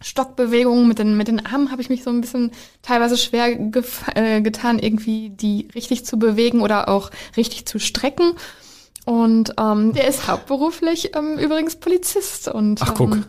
Stockbewegungen 0.00 0.86
mit 0.86 0.98
den, 0.98 1.16
mit 1.16 1.28
den 1.28 1.44
Armen 1.44 1.70
habe 1.70 1.82
ich 1.82 1.88
mich 1.88 2.04
so 2.04 2.10
ein 2.10 2.20
bisschen 2.20 2.52
teilweise 2.82 3.16
schwer 3.16 3.58
äh, 4.14 4.40
getan, 4.40 4.78
irgendwie 4.78 5.30
die 5.30 5.68
richtig 5.74 6.04
zu 6.04 6.18
bewegen 6.18 6.60
oder 6.60 6.88
auch 6.88 7.10
richtig 7.36 7.66
zu 7.66 7.78
strecken. 7.78 8.34
Und 9.04 9.54
ähm, 9.58 9.94
der 9.94 10.06
ist 10.06 10.28
hauptberuflich 10.28 11.16
ähm, 11.16 11.38
übrigens 11.38 11.76
Polizist. 11.76 12.48
Und, 12.48 12.82
Ach, 12.82 12.94
guck. 12.94 13.12
Ähm, 13.12 13.24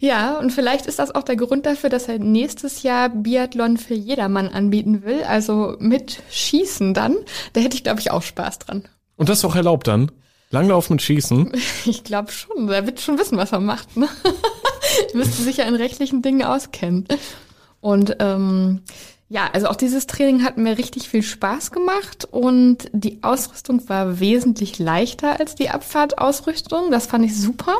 ja, 0.00 0.36
und 0.36 0.50
vielleicht 0.50 0.86
ist 0.86 0.98
das 0.98 1.14
auch 1.14 1.22
der 1.22 1.36
Grund 1.36 1.64
dafür, 1.64 1.90
dass 1.90 2.08
er 2.08 2.18
nächstes 2.18 2.82
Jahr 2.82 3.08
Biathlon 3.08 3.76
für 3.76 3.94
jedermann 3.94 4.48
anbieten 4.48 5.04
will. 5.04 5.22
Also 5.22 5.76
mit 5.78 6.20
Schießen 6.30 6.92
dann. 6.92 7.16
Da 7.52 7.60
hätte 7.60 7.76
ich, 7.76 7.84
glaube 7.84 8.00
ich, 8.00 8.10
auch 8.10 8.22
Spaß 8.22 8.58
dran. 8.58 8.88
Und 9.16 9.28
das 9.28 9.38
ist 9.38 9.44
auch 9.44 9.54
erlaubt 9.54 9.86
dann? 9.86 10.10
Langlauf 10.52 10.90
mit 10.90 11.02
Schießen? 11.02 11.52
Ich 11.84 12.04
glaube 12.04 12.30
schon. 12.30 12.68
Er 12.68 12.86
wird 12.86 13.00
schon 13.00 13.18
wissen, 13.18 13.36
was 13.38 13.52
er 13.52 13.58
macht. 13.58 13.96
Ne? 13.96 14.08
Müsste 15.14 15.42
sich 15.42 15.56
ja 15.56 15.64
in 15.64 15.74
rechtlichen 15.74 16.22
Dingen 16.22 16.44
auskennen. 16.44 17.08
Und 17.80 18.16
ähm, 18.20 18.82
ja, 19.32 19.48
also 19.50 19.68
auch 19.68 19.76
dieses 19.76 20.06
Training 20.06 20.44
hat 20.44 20.58
mir 20.58 20.76
richtig 20.76 21.08
viel 21.08 21.22
Spaß 21.22 21.70
gemacht 21.70 22.28
und 22.30 22.90
die 22.92 23.22
Ausrüstung 23.22 23.88
war 23.88 24.20
wesentlich 24.20 24.78
leichter 24.78 25.40
als 25.40 25.54
die 25.54 25.70
Abfahrtausrüstung. 25.70 26.90
Das 26.90 27.06
fand 27.06 27.24
ich 27.24 27.40
super. 27.40 27.74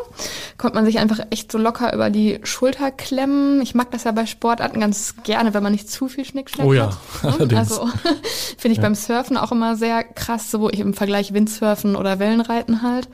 Konnte 0.57 0.77
man 0.77 0.87
sich 0.87 0.99
einfach 0.99 1.21
echt 1.29 1.53
so 1.53 1.59
locker 1.59 1.93
über 1.93 2.09
die 2.09 2.41
Schulter 2.43 2.91
klemmen. 2.91 3.61
Ich 3.61 3.75
mag 3.75 3.91
das 3.91 4.05
ja 4.05 4.13
bei 4.13 4.25
Sportarten 4.25 4.81
ganz 4.81 5.15
gerne, 5.25 5.53
wenn 5.53 5.63
man 5.63 5.73
nicht 5.73 5.91
zu 5.91 6.09
viel 6.09 6.25
Schnickschnack 6.25 6.67
Oh 6.67 6.73
ja, 6.73 6.87
hat. 6.87 7.23
ne? 7.23 7.33
allerdings. 7.35 7.61
Also 7.61 7.87
finde 8.57 8.75
ich 8.75 8.81
beim 8.81 8.95
Surfen 8.95 9.37
auch 9.37 9.53
immer 9.53 9.77
sehr 9.77 10.05
krass, 10.05 10.51
so 10.51 10.71
im 10.71 10.95
Vergleich 10.95 11.35
Windsurfen 11.35 11.97
oder 11.97 12.19
Wellenreiten 12.19 12.81
halt. 12.81 13.11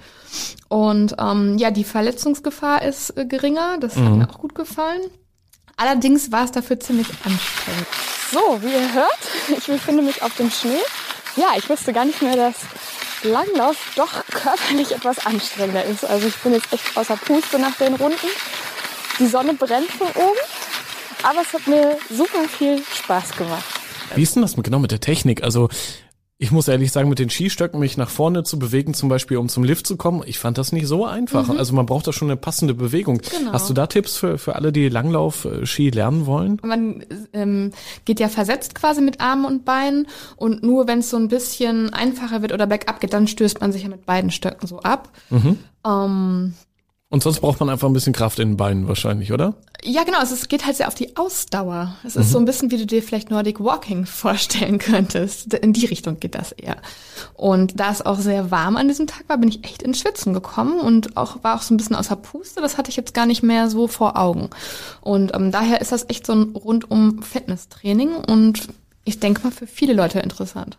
Und 0.68 1.16
ähm, 1.18 1.59
ja, 1.59 1.73
die 1.73 1.83
Verletzungsgefahr 1.83 2.83
ist 2.83 3.18
äh, 3.18 3.26
geringer. 3.26 3.78
Das 3.80 3.97
hat 3.97 4.12
mir 4.12 4.30
auch 4.30 4.38
gut 4.38 4.54
gefallen. 4.54 5.00
Allerdings 5.76 6.30
war 6.30 6.45
es 6.45 6.52
dafür 6.52 6.78
ziemlich 6.78 7.09
anstrengend. 7.25 7.87
So, 8.30 8.61
wie 8.62 8.73
ihr 8.73 8.92
hört, 8.92 9.18
ich 9.58 9.66
befinde 9.66 10.02
mich 10.02 10.23
auf 10.23 10.35
dem 10.37 10.50
Schnee. 10.50 10.80
Ja, 11.37 11.49
ich 11.56 11.68
wusste 11.68 11.92
gar 11.92 12.04
nicht 12.04 12.20
mehr, 12.20 12.37
dass 12.37 12.54
Langlauf 13.23 13.76
doch 13.97 14.25
körperlich 14.26 14.92
etwas 14.92 15.25
anstrengender 15.25 15.85
ist. 15.85 16.04
Also 16.04 16.28
ich 16.28 16.37
bin 16.37 16.52
jetzt 16.52 16.73
echt 16.73 16.97
außer 16.97 17.16
Puste 17.16 17.58
nach 17.58 17.76
den 17.76 17.94
Runden. 17.94 18.28
Die 19.18 19.26
Sonne 19.26 19.54
brennt 19.54 19.90
von 19.90 20.08
oben, 20.08 20.38
aber 21.23 21.40
es 21.40 21.52
hat 21.52 21.66
mir 21.66 21.99
super 22.11 22.49
viel 22.49 22.82
Spaß 22.94 23.32
gemacht. 23.37 23.64
Wie 24.14 24.23
ist 24.23 24.37
denn 24.37 24.42
das 24.42 24.54
genau 24.56 24.78
mit 24.78 24.90
der 24.90 25.00
Technik? 25.00 25.42
Also 25.42 25.68
ich 26.40 26.52
muss 26.52 26.68
ehrlich 26.68 26.92
sagen, 26.92 27.09
mit 27.09 27.18
den 27.18 27.30
Skistöcken 27.30 27.80
mich 27.80 27.97
nach 27.97 28.11
vorne 28.11 28.45
zu 28.45 28.61
bewegen, 28.61 28.95
zum 28.95 29.09
Beispiel 29.09 29.38
um 29.38 29.49
zum 29.49 29.64
Lift 29.64 29.88
zu 29.88 29.97
kommen, 29.97 30.23
ich 30.25 30.38
fand 30.38 30.57
das 30.57 30.71
nicht 30.71 30.87
so 30.87 31.04
einfach. 31.04 31.49
Also 31.49 31.75
man 31.75 31.85
braucht 31.85 32.07
da 32.07 32.12
schon 32.12 32.28
eine 32.28 32.37
passende 32.37 32.75
Bewegung. 32.75 33.16
Mhm. 33.16 33.38
Genau. 33.38 33.52
Hast 33.52 33.68
du 33.68 33.75
da 33.75 33.88
Tipps 33.88 34.16
für, 34.16 34.38
für 34.38 34.54
alle, 34.54 34.71
die 34.71 34.88
Langlauf-Ski 34.88 35.90
lernen 35.90 36.26
wollen? 36.26 36.61
Man 36.62 37.04
ähm, 37.33 37.73
geht 38.04 38.21
ja 38.21 38.28
versetzt 38.28 38.76
quasi 38.76 39.00
mit 39.00 39.21
Armen 39.21 39.47
und 39.47 39.64
Beinen 39.64 40.07
und 40.37 40.62
nur 40.62 40.87
wenn 40.87 41.00
es 41.00 41.11
so 41.11 41.16
ein 41.16 41.26
bisschen 41.26 41.92
einfacher 41.92 42.40
wird 42.40 42.52
oder 42.52 42.68
bergab 42.68 43.00
geht, 43.00 43.12
dann 43.12 43.26
stößt 43.26 43.61
man 43.61 43.73
sich 43.73 43.83
ja 43.83 43.88
mit 43.88 44.07
beiden 44.07 44.30
Stöcken 44.30 44.68
so 44.68 44.78
ab. 44.80 45.11
Ähm, 45.85 46.54
Und 47.10 47.22
sonst 47.22 47.40
braucht 47.40 47.60
man 47.60 47.70
einfach 47.70 47.88
ein 47.88 47.94
bisschen 47.94 48.12
Kraft 48.12 48.38
in 48.38 48.50
den 48.50 48.56
Beinen 48.56 48.86
wahrscheinlich, 48.86 49.32
oder? 49.32 49.54
ja, 49.84 50.02
genau, 50.02 50.18
also 50.18 50.34
es 50.34 50.48
geht 50.48 50.66
halt 50.66 50.76
sehr 50.76 50.88
auf 50.88 50.94
die 50.94 51.16
Ausdauer. 51.16 51.94
Es 52.02 52.16
ist 52.16 52.32
so 52.32 52.38
ein 52.38 52.44
bisschen, 52.44 52.70
wie 52.70 52.78
du 52.78 52.86
dir 52.86 53.02
vielleicht 53.02 53.30
Nordic 53.30 53.60
Walking 53.60 54.06
vorstellen 54.06 54.78
könntest. 54.78 55.54
In 55.54 55.72
die 55.72 55.86
Richtung 55.86 56.18
geht 56.18 56.34
das 56.34 56.52
eher. 56.52 56.76
Und 57.34 57.78
da 57.78 57.90
es 57.90 58.04
auch 58.04 58.18
sehr 58.18 58.50
warm 58.50 58.76
an 58.76 58.88
diesem 58.88 59.06
Tag 59.06 59.24
war, 59.28 59.38
bin 59.38 59.48
ich 59.48 59.64
echt 59.64 59.82
ins 59.82 60.00
Schwitzen 60.00 60.34
gekommen 60.34 60.80
und 60.80 61.16
auch 61.16 61.44
war 61.44 61.56
auch 61.56 61.62
so 61.62 61.72
ein 61.72 61.76
bisschen 61.76 61.94
außer 61.94 62.16
Puste. 62.16 62.60
Das 62.60 62.76
hatte 62.76 62.90
ich 62.90 62.96
jetzt 62.96 63.14
gar 63.14 63.26
nicht 63.26 63.42
mehr 63.42 63.70
so 63.70 63.86
vor 63.86 64.18
Augen. 64.18 64.50
Und 65.00 65.34
ähm, 65.34 65.52
daher 65.52 65.80
ist 65.80 65.92
das 65.92 66.06
echt 66.08 66.26
so 66.26 66.32
ein 66.32 66.56
rundum 66.56 67.22
Fitnesstraining 67.22 68.16
und 68.16 68.68
ich 69.08 69.20
denke 69.20 69.42
mal 69.42 69.50
für 69.50 69.66
viele 69.66 69.94
Leute 69.94 70.20
interessant. 70.20 70.78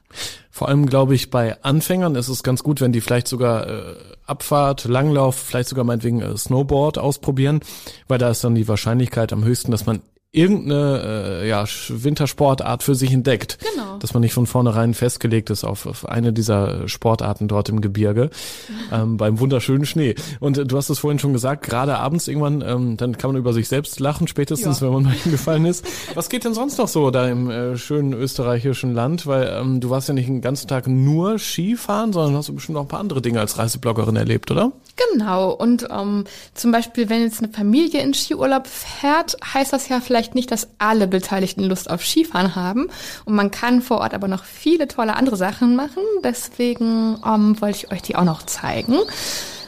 Vor 0.52 0.70
allem 0.70 0.86
glaube 0.86 1.16
ich, 1.16 1.32
bei 1.32 1.62
Anfängern 1.64 2.16
ist 2.16 2.28
es 2.28 2.44
ganz 2.44 2.64
gut, 2.64 2.80
wenn 2.80 2.92
die 2.92 3.02
vielleicht 3.02 3.28
sogar 3.28 3.68
äh, 3.68 3.96
Abfahrt, 4.26 4.86
Langlauf, 4.86 5.36
vielleicht 5.36 5.70
sogar 5.70 5.84
meinetwegen 5.84 6.22
äh, 6.22 6.38
Snowboard 6.38 7.00
ausprobieren, 7.00 7.62
weil 8.08 8.20
da 8.20 8.30
ist 8.30 8.44
dann 8.44 8.56
die 8.56 8.68
Wahrscheinlichkeit 8.68 9.34
am 9.34 9.44
höchsten, 9.44 9.72
dass 9.72 9.86
man 9.86 10.02
irgendeine 10.32 11.42
äh, 11.42 11.50
ja, 11.50 11.66
Wintersportart 11.90 12.84
für 12.84 12.94
sich 12.94 13.12
entdeckt. 13.12 13.58
Genau. 13.74 13.98
Dass 13.98 14.14
man 14.14 14.22
nicht 14.22 14.34
von 14.34 14.46
vornherein 14.46 14.94
festgelegt 14.94 15.50
ist 15.50 15.64
auf, 15.64 15.86
auf 15.88 16.08
eine 16.08 16.32
dieser 16.32 16.88
Sportarten 16.88 17.48
dort 17.48 17.68
im 17.70 17.82
Gebirge 17.82 18.30
ähm, 18.94 19.18
beim 19.18 19.40
wunderschönen 19.40 19.86
Schnee. 19.86 20.16
Und 20.40 20.58
äh, 20.58 20.66
du 20.66 20.78
hast 20.78 20.90
es 20.90 21.00
vorhin 21.00 21.18
schon 21.20 21.34
gesagt, 21.34 21.64
gerade 21.66 21.98
abends 21.98 22.28
irgendwann, 22.28 22.62
ähm, 22.62 22.96
dann 22.98 23.18
kann 23.18 23.32
man 23.32 23.38
über 23.40 23.54
sich 23.54 23.68
selbst 23.68 24.00
lachen, 24.00 24.28
spätestens 24.28 24.80
Ja. 24.80 24.86
wenn 24.88 24.94
man 24.94 25.04
mal 25.04 25.14
hingefallen 25.24 25.66
ist. 25.66 25.86
Was 26.14 26.30
geht 26.30 26.46
denn 26.46 26.54
sonst 26.54 26.78
noch 26.78 26.88
so 26.88 27.10
da 27.10 27.28
im 27.28 27.50
äh, 27.50 27.76
schönen 27.78 28.14
österreichischen 28.14 28.94
Land? 28.94 29.26
Weil 29.26 29.52
ähm, 29.60 29.80
du 29.82 29.90
warst 29.90 30.08
ja 30.10 30.14
nicht 30.14 30.30
den 30.30 30.42
ganzen 30.42 30.68
Tag 30.68 30.88
nur 30.88 31.40
Skifahren, 31.40 32.14
sondern 32.14 32.36
hast 32.36 32.50
du 32.50 32.54
bestimmt 32.54 32.76
noch 32.76 32.84
ein 32.84 32.88
paar 32.88 33.00
andere 33.00 33.22
Dinge 33.22 33.40
als 33.40 33.58
Reisebloggerin 33.58 34.16
erlebt, 34.16 34.52
oder? 34.52 34.72
Genau. 35.14 35.52
Und 35.54 35.88
ähm, 35.90 36.26
zum 36.54 36.72
Beispiel, 36.72 37.10
wenn 37.10 37.24
jetzt 37.24 37.42
eine 37.42 37.52
Familie 37.52 38.02
in 38.02 38.14
Skiurlaub 38.14 38.68
fährt, 38.68 39.38
heißt 39.54 39.74
das 39.74 39.90
ja 39.90 40.00
vielleicht 40.02 40.19
nicht, 40.36 40.52
dass 40.52 40.68
alle 40.78 41.08
Beteiligten 41.08 41.64
Lust 41.64 41.90
auf 41.90 42.06
Skifahren 42.06 42.56
haben. 42.56 42.88
Und 43.26 43.36
man 43.36 43.52
kann 43.52 43.82
vor 43.82 44.00
Ort 44.00 44.14
aber 44.14 44.28
noch 44.28 44.44
viele 44.44 44.88
tolle 44.88 45.16
andere 45.16 45.38
Sachen 45.38 45.76
machen. 45.76 46.04
Deswegen 46.24 47.18
ähm, 47.26 47.60
wollte 47.62 47.78
ich 47.78 47.92
euch 47.92 48.02
die 48.02 48.16
auch 48.16 48.24
noch 48.24 48.44
zeigen. 48.44 48.98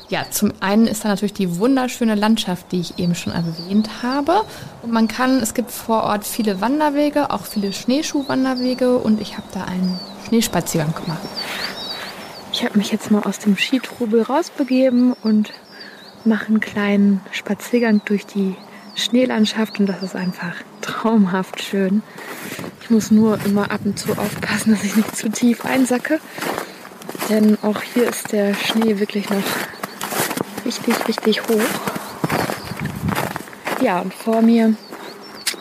Ja, 0.10 0.26
zum 0.30 0.52
einen 0.60 0.88
ist 0.88 1.06
da 1.06 1.08
natürlich 1.08 1.34
die 1.34 1.58
wunderschöne 1.58 2.16
Landschaft, 2.16 2.74
die 2.74 2.82
ich 2.82 3.00
eben 3.00 3.16
schon 3.16 3.32
erwähnt 3.32 4.04
habe. 4.04 4.42
Und 4.82 4.92
man 4.92 5.08
kann, 5.08 5.40
es 5.40 5.54
gibt 5.54 5.72
vor 5.72 6.04
Ort 6.04 6.26
viele 6.26 6.60
Wanderwege, 6.60 7.32
auch 7.32 7.46
viele 7.46 7.72
Schneeschuhwanderwege 7.72 8.98
und 8.98 9.22
ich 9.22 9.38
habe 9.38 9.48
da 9.54 9.64
einen 9.64 9.98
Schneespaziergang 10.28 10.94
gemacht. 10.94 11.22
Ich 12.52 12.66
habe 12.66 12.78
mich 12.78 12.92
jetzt 12.92 13.10
mal 13.10 13.24
aus 13.24 13.40
dem 13.40 13.56
Skitrubel 13.56 14.24
rausbegeben 14.24 15.14
und 15.24 15.54
mache 16.26 16.48
einen 16.48 16.60
kleinen 16.60 17.22
Spaziergang 17.32 18.02
durch 18.04 18.26
die 18.26 18.56
Schneelandschaft 18.96 19.80
und 19.80 19.88
das 19.88 20.04
ist 20.04 20.16
einfach 20.16 20.56
traumhaft 20.82 21.62
schön. 21.64 22.04
Ich 22.82 22.90
muss 22.90 23.12
nur 23.12 23.40
immer 23.46 23.72
ab 23.72 23.82
und 23.86 23.98
zu 23.98 24.12
aufpassen, 24.14 24.72
dass 24.72 24.84
ich 24.84 24.96
nicht 24.96 25.16
zu 25.16 25.30
tief 25.30 25.66
einsacke, 25.66 26.20
denn 27.30 27.58
auch 27.62 27.82
hier 27.82 28.10
ist 28.10 28.32
der 28.32 28.54
Schnee 28.54 29.00
wirklich 29.00 29.30
noch 29.30 29.44
richtig, 30.66 31.08
richtig 31.08 31.48
hoch. 31.48 31.92
Ja, 33.82 34.00
und 34.00 34.14
vor 34.14 34.42
mir 34.42 34.76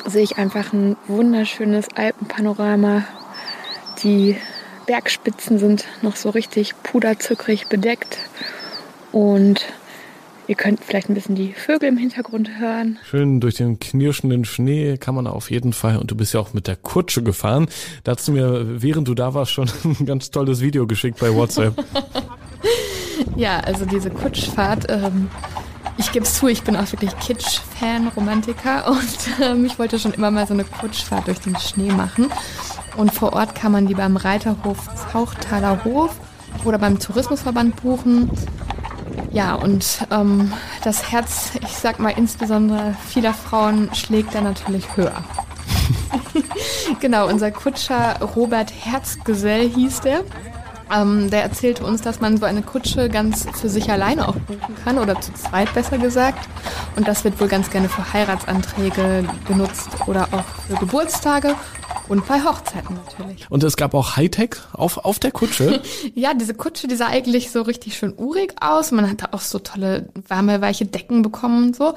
sehe 0.07 0.23
ich 0.23 0.37
einfach 0.39 0.73
ein 0.73 0.97
wunderschönes 1.07 1.87
Alpenpanorama. 1.95 3.05
Die 4.03 4.37
Bergspitzen 4.87 5.59
sind 5.59 5.87
noch 6.03 6.17
so 6.17 6.31
richtig 6.31 6.75
puderzuckrig 6.83 7.69
bedeckt. 7.69 8.19
Und 9.13 9.65
ihr 10.51 10.57
könnt 10.57 10.83
vielleicht 10.83 11.09
ein 11.09 11.15
bisschen 11.15 11.37
die 11.37 11.53
Vögel 11.53 11.89
im 11.89 11.97
Hintergrund 11.97 12.59
hören. 12.59 12.99
Schön 13.09 13.39
durch 13.39 13.55
den 13.55 13.79
knirschenden 13.79 14.45
Schnee 14.45 14.97
kann 14.97 15.15
man 15.15 15.29
auf 15.29 15.49
jeden 15.49 15.73
Fall. 15.73 15.97
Und 15.97 16.11
du 16.11 16.17
bist 16.17 16.35
ja 16.35 16.41
auch 16.41 16.53
mit 16.53 16.67
der 16.67 16.75
Kutsche 16.75 17.23
gefahren. 17.23 17.69
Da 18.03 18.17
hast 18.17 18.27
du 18.27 18.33
mir, 18.33 18.83
während 18.83 19.07
du 19.07 19.15
da 19.15 19.33
warst, 19.33 19.53
schon 19.53 19.71
ein 19.85 20.07
ganz 20.07 20.33
tolles 20.33 20.61
Video 20.61 20.89
geschickt 20.89 21.21
bei 21.21 21.33
WhatsApp. 21.33 21.75
Ja, 23.37 23.61
also 23.61 23.85
diese 23.85 24.11
Kutschfahrt. 24.11 24.87
Ähm, 24.89 25.31
ich 25.99 26.11
gebe 26.11 26.25
es 26.25 26.35
zu, 26.35 26.49
ich 26.49 26.63
bin 26.63 26.77
auch 26.77 26.91
wirklich 26.93 27.17
Kitsch-Fan, 27.19 28.09
Romantiker 28.09 28.89
und 28.91 29.19
ähm, 29.43 29.65
ich 29.65 29.79
wollte 29.79 29.99
schon 29.99 30.13
immer 30.13 30.31
mal 30.31 30.47
so 30.47 30.55
eine 30.55 30.65
Kutschfahrt 30.65 31.27
durch 31.27 31.41
den 31.41 31.57
Schnee 31.57 31.93
machen. 31.93 32.31
Und 32.97 33.15
vor 33.15 33.35
Ort 33.35 33.55
kann 33.55 33.73
man 33.73 33.87
die 33.87 33.95
beim 33.95 34.17
Reiterhof 34.17 34.89
Zauchtaler 35.13 35.85
Hof 35.85 36.17
oder 36.65 36.79
beim 36.79 36.99
Tourismusverband 36.99 37.77
buchen. 37.83 38.31
Ja, 39.33 39.55
und 39.55 40.07
ähm, 40.11 40.53
das 40.83 41.13
Herz, 41.13 41.53
ich 41.63 41.77
sag 41.77 42.01
mal 42.01 42.11
insbesondere 42.11 42.97
vieler 43.09 43.33
Frauen, 43.33 43.89
schlägt 43.95 44.35
da 44.35 44.41
natürlich 44.41 44.97
höher. 44.97 45.23
genau, 47.01 47.29
unser 47.29 47.53
Kutscher 47.53 48.21
Robert 48.35 48.73
Herzgesell 48.73 49.69
hieß 49.69 50.01
der. 50.01 50.25
Ähm, 50.93 51.31
der 51.31 51.45
erzählte 51.45 51.85
uns, 51.85 52.03
dass 52.03 52.21
man 52.21 52.39
so 52.39 52.45
eine 52.45 52.63
Kutsche 52.63 53.09
ganz 53.09 53.47
für 53.55 53.69
sich 53.69 53.93
alleine 53.93 54.27
auch 54.27 54.35
buchen 54.35 54.75
kann 54.83 54.99
oder 54.99 55.21
zu 55.21 55.33
zweit 55.35 55.73
besser 55.75 55.99
gesagt. 55.99 56.49
Und 56.97 57.07
das 57.07 57.23
wird 57.23 57.41
wohl 57.41 57.47
ganz 57.47 57.71
gerne 57.71 57.89
für 57.89 58.13
Heiratsanträge 58.13 59.25
genutzt 59.47 59.91
oder 60.07 60.27
auch 60.33 60.45
für 60.67 60.75
Geburtstage 60.75 61.55
Und 62.11 62.27
bei 62.27 62.43
Hochzeiten 62.43 62.97
natürlich. 62.97 63.49
Und 63.51 63.63
es 63.63 63.77
gab 63.77 63.95
auch 63.95 64.17
Hightech 64.17 64.57
auf, 64.73 64.99
auf 65.05 65.21
der 65.21 65.31
Kutsche. 65.31 65.81
ja, 66.17 66.35
diese 66.35 66.55
Kutsche, 66.55 66.89
die 66.89 66.97
sah 66.97 67.07
eigentlich 67.07 67.53
so 67.53 67.63
richtig 67.63 67.97
schön 67.97 68.13
urig 68.17 68.55
aus. 68.61 68.91
Man 68.91 69.09
hatte 69.09 69.33
auch 69.33 69.41
so 69.41 69.61
tolle, 69.61 70.09
warme, 70.27 70.61
weiche 70.61 70.87
Decken 70.87 71.23
bekommen 71.23 71.69
und 71.69 71.77
so. 71.77 71.95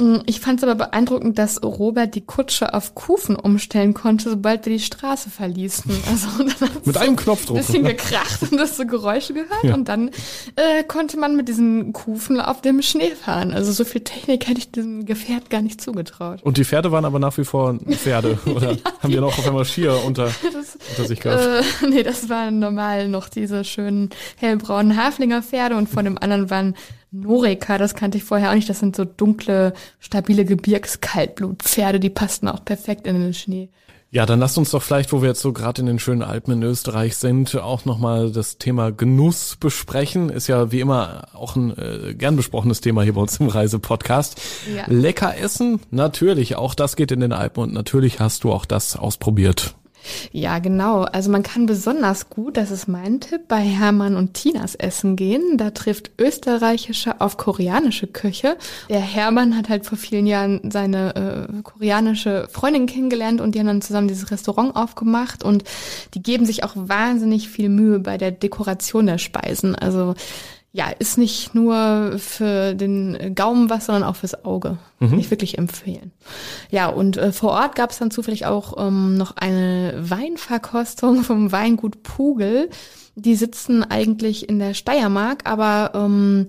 Mm, 0.00 0.22
ich 0.26 0.40
fand 0.40 0.60
es 0.60 0.68
aber 0.68 0.86
beeindruckend, 0.86 1.38
dass 1.38 1.62
Robert 1.62 2.14
die 2.14 2.22
Kutsche 2.22 2.74
auf 2.74 2.94
Kufen 2.94 3.36
umstellen 3.36 3.94
konnte, 3.94 4.30
sobald 4.30 4.66
wir 4.66 4.72
die 4.72 4.82
Straße 4.82 5.30
verließen. 5.30 5.90
Also 6.10 6.28
mit 6.84 6.96
einem 6.96 7.14
Knopfdruck. 7.14 7.58
Ein 7.58 7.64
bisschen 7.64 7.84
gekracht 7.84 8.42
und 8.50 8.58
das 8.58 8.76
so 8.76 8.84
Geräusche 8.84 9.32
gehört 9.32 9.62
ja. 9.62 9.74
und 9.74 9.88
dann 9.88 10.08
äh, 10.56 10.82
konnte 10.82 11.18
man 11.18 11.36
mit 11.36 11.46
diesen 11.46 11.92
Kufen 11.92 12.40
auf 12.40 12.62
dem 12.62 12.82
Schnee 12.82 13.10
fahren. 13.10 13.52
Also 13.52 13.70
so 13.70 13.84
viel 13.84 14.00
Technik 14.00 14.48
hätte 14.48 14.58
ich 14.58 14.72
diesem 14.72 15.04
Gefährt 15.04 15.50
gar 15.50 15.62
nicht 15.62 15.80
zugetraut. 15.80 16.42
Und 16.42 16.56
die 16.56 16.64
Pferde 16.64 16.90
waren 16.90 17.04
aber 17.04 17.18
nach 17.18 17.36
wie 17.38 17.44
vor 17.44 17.78
Pferde 17.90 18.38
oder 18.46 18.72
ja, 18.72 18.78
haben 19.02 19.12
die 19.12 19.20
noch 19.20 19.38
auf 19.38 19.46
einmal 19.46 19.64
Skier 19.64 20.00
unter, 20.04 20.24
das, 20.52 20.78
unter 20.90 21.08
sich 21.08 21.20
gehabt? 21.20 21.42
Äh, 21.42 21.88
nee, 21.88 22.02
das 22.02 22.28
waren 22.28 22.58
normal 22.58 23.08
noch 23.08 23.28
diese 23.28 23.64
schönen 23.64 24.10
hellbraunen 24.36 24.96
Haflinger 24.96 25.42
Pferde 25.42 25.76
und 25.76 25.88
von 25.88 26.04
dem 26.04 26.18
anderen 26.18 26.50
waren 26.50 26.74
Noreka, 27.12 27.78
das 27.78 27.94
kannte 27.94 28.18
ich 28.18 28.24
vorher 28.24 28.50
auch 28.50 28.54
nicht. 28.54 28.68
Das 28.68 28.78
sind 28.78 28.94
so 28.94 29.04
dunkle, 29.04 29.72
stabile 29.98 30.44
Gebirgskaltblutpferde, 30.44 32.00
die 32.00 32.10
passten 32.10 32.48
auch 32.48 32.64
perfekt 32.64 33.06
in 33.06 33.20
den 33.20 33.34
Schnee. 33.34 33.68
Ja, 34.12 34.26
dann 34.26 34.40
lasst 34.40 34.58
uns 34.58 34.72
doch 34.72 34.82
vielleicht, 34.82 35.12
wo 35.12 35.22
wir 35.22 35.28
jetzt 35.28 35.40
so 35.40 35.52
gerade 35.52 35.82
in 35.82 35.86
den 35.86 36.00
schönen 36.00 36.22
Alpen 36.22 36.52
in 36.54 36.62
Österreich 36.64 37.16
sind, 37.16 37.54
auch 37.54 37.84
nochmal 37.84 38.32
das 38.32 38.58
Thema 38.58 38.90
Genuss 38.90 39.56
besprechen. 39.58 40.30
Ist 40.30 40.48
ja 40.48 40.72
wie 40.72 40.80
immer 40.80 41.28
auch 41.32 41.54
ein 41.54 41.78
äh, 41.78 42.14
gern 42.14 42.34
besprochenes 42.34 42.80
Thema 42.80 43.02
hier 43.02 43.14
bei 43.14 43.20
uns 43.20 43.38
im 43.38 43.46
Reisepodcast. 43.46 44.40
Ja. 44.74 44.84
Lecker 44.88 45.38
essen, 45.38 45.80
natürlich, 45.92 46.56
auch 46.56 46.74
das 46.74 46.96
geht 46.96 47.12
in 47.12 47.20
den 47.20 47.32
Alpen 47.32 47.62
und 47.62 47.72
natürlich 47.72 48.18
hast 48.18 48.42
du 48.42 48.52
auch 48.52 48.64
das 48.64 48.96
ausprobiert. 48.96 49.76
Ja, 50.32 50.58
genau. 50.58 51.02
Also 51.02 51.30
man 51.30 51.42
kann 51.42 51.66
besonders 51.66 52.30
gut, 52.30 52.56
das 52.56 52.70
ist 52.70 52.88
mein 52.88 53.20
Tipp, 53.20 53.42
bei 53.48 53.60
Hermann 53.60 54.16
und 54.16 54.34
Tinas 54.34 54.74
essen 54.74 55.16
gehen. 55.16 55.56
Da 55.56 55.70
trifft 55.70 56.10
österreichische 56.18 57.20
auf 57.20 57.36
koreanische 57.36 58.06
Küche. 58.06 58.56
Der 58.88 59.00
Hermann 59.00 59.56
hat 59.56 59.68
halt 59.68 59.86
vor 59.86 59.98
vielen 59.98 60.26
Jahren 60.26 60.70
seine 60.70 61.48
äh, 61.48 61.62
koreanische 61.62 62.48
Freundin 62.50 62.86
kennengelernt 62.86 63.40
und 63.40 63.54
die 63.54 63.58
haben 63.58 63.66
dann 63.66 63.82
zusammen 63.82 64.08
dieses 64.08 64.30
Restaurant 64.30 64.76
aufgemacht 64.76 65.44
und 65.44 65.64
die 66.14 66.22
geben 66.22 66.46
sich 66.46 66.64
auch 66.64 66.72
wahnsinnig 66.74 67.48
viel 67.48 67.68
Mühe 67.68 67.98
bei 67.98 68.18
der 68.18 68.30
Dekoration 68.30 69.06
der 69.06 69.18
Speisen. 69.18 69.74
Also 69.74 70.14
ja, 70.72 70.88
ist 70.90 71.18
nicht 71.18 71.54
nur 71.54 72.14
für 72.18 72.74
den 72.74 73.34
Gaumen 73.34 73.70
was, 73.70 73.86
sondern 73.86 74.04
auch 74.04 74.16
fürs 74.16 74.44
Auge. 74.44 74.78
Mhm. 75.00 75.10
Kann 75.10 75.18
ich 75.18 75.30
wirklich 75.30 75.58
empfehlen. 75.58 76.12
Ja, 76.70 76.88
und 76.88 77.16
äh, 77.16 77.32
vor 77.32 77.50
Ort 77.50 77.74
gab 77.74 77.90
es 77.90 77.98
dann 77.98 78.12
zufällig 78.12 78.46
auch 78.46 78.74
ähm, 78.78 79.16
noch 79.16 79.36
eine 79.36 79.94
Weinverkostung 79.98 81.22
vom 81.24 81.50
Weingut 81.50 82.02
Pugel. 82.04 82.70
Die 83.16 83.34
sitzen 83.34 83.82
eigentlich 83.82 84.48
in 84.48 84.60
der 84.60 84.74
Steiermark, 84.74 85.42
aber 85.50 85.90
ähm, 85.94 86.46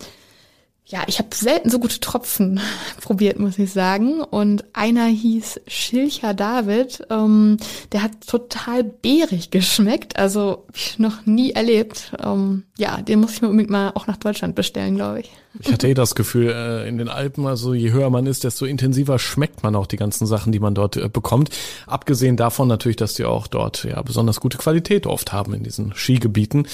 ja, 0.91 1.03
ich 1.07 1.19
habe 1.19 1.29
selten 1.33 1.69
so 1.69 1.79
gute 1.79 2.01
Tropfen 2.01 2.59
probiert, 3.01 3.39
muss 3.39 3.57
ich 3.57 3.71
sagen. 3.71 4.21
Und 4.21 4.65
einer 4.73 5.05
hieß 5.05 5.61
Schilcher 5.65 6.33
David. 6.33 7.03
Ähm, 7.09 7.57
der 7.93 8.03
hat 8.03 8.27
total 8.27 8.83
beerig 8.83 9.51
geschmeckt. 9.51 10.19
Also 10.19 10.65
ich 10.73 10.99
noch 10.99 11.25
nie 11.25 11.51
erlebt. 11.51 12.11
Ähm, 12.21 12.63
ja, 12.77 13.01
den 13.01 13.21
muss 13.21 13.33
ich 13.33 13.41
mir 13.41 13.47
unbedingt 13.47 13.71
mal 13.71 13.91
auch 13.95 14.07
nach 14.07 14.17
Deutschland 14.17 14.53
bestellen, 14.55 14.95
glaube 14.97 15.21
ich. 15.21 15.31
Ich 15.59 15.71
hatte 15.71 15.87
eh 15.87 15.93
das 15.93 16.13
Gefühl, 16.13 16.49
äh, 16.49 16.87
in 16.87 16.97
den 16.97 17.07
Alpen, 17.07 17.45
also 17.45 17.73
je 17.73 17.91
höher 17.91 18.09
man 18.09 18.25
ist, 18.25 18.43
desto 18.43 18.65
intensiver 18.65 19.17
schmeckt 19.17 19.63
man 19.63 19.75
auch 19.75 19.87
die 19.87 19.97
ganzen 19.97 20.25
Sachen, 20.25 20.51
die 20.51 20.59
man 20.59 20.75
dort 20.75 20.97
äh, 20.97 21.07
bekommt. 21.07 21.51
Abgesehen 21.87 22.35
davon 22.35 22.67
natürlich, 22.67 22.97
dass 22.97 23.13
die 23.13 23.25
auch 23.25 23.47
dort 23.47 23.85
ja 23.85 24.01
besonders 24.01 24.41
gute 24.41 24.57
Qualität 24.57 25.07
oft 25.07 25.31
haben 25.31 25.53
in 25.53 25.63
diesen 25.63 25.93
Skigebieten 25.93 26.67